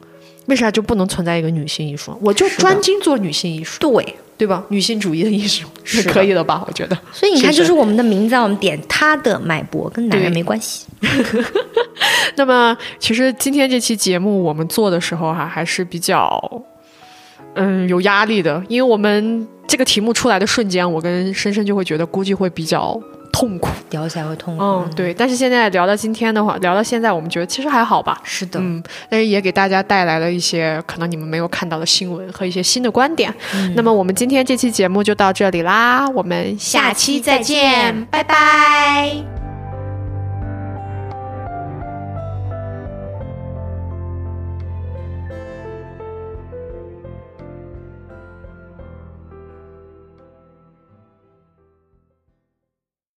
[0.46, 2.16] 为啥就不能存在一个女性艺术？
[2.20, 4.14] 我就专精做女性艺术，对。
[4.38, 4.62] 对吧？
[4.68, 6.62] 女性主义的艺术是可以的吧？
[6.64, 6.96] 我觉得。
[7.12, 10.86] 所以你看，就是是我们的名字啊，我们点他的脉搏，跟男人没关系。
[12.38, 16.40] 那么，其实今天这期节目我们做的时候哈、还是比较，
[17.56, 22.96] 嗯，有压力的，因为我们这个题目出来的瞬间，我跟深深就会觉得估计会比较
[23.38, 23.68] 痛苦。
[23.90, 24.62] 聊起来会痛苦。
[24.62, 25.14] 嗯，对。
[25.14, 28.20] 但是现在聊到今天的话，聊到现在，我们觉得其实还好吧。
[28.22, 33.32] 是的，嗯，但是也给大家带来了一些可能你们没有看到的新闻和一些新的观点。
[33.74, 39.37] 那么我们今天这期节目就到这里啦，我们下期再见，拜拜。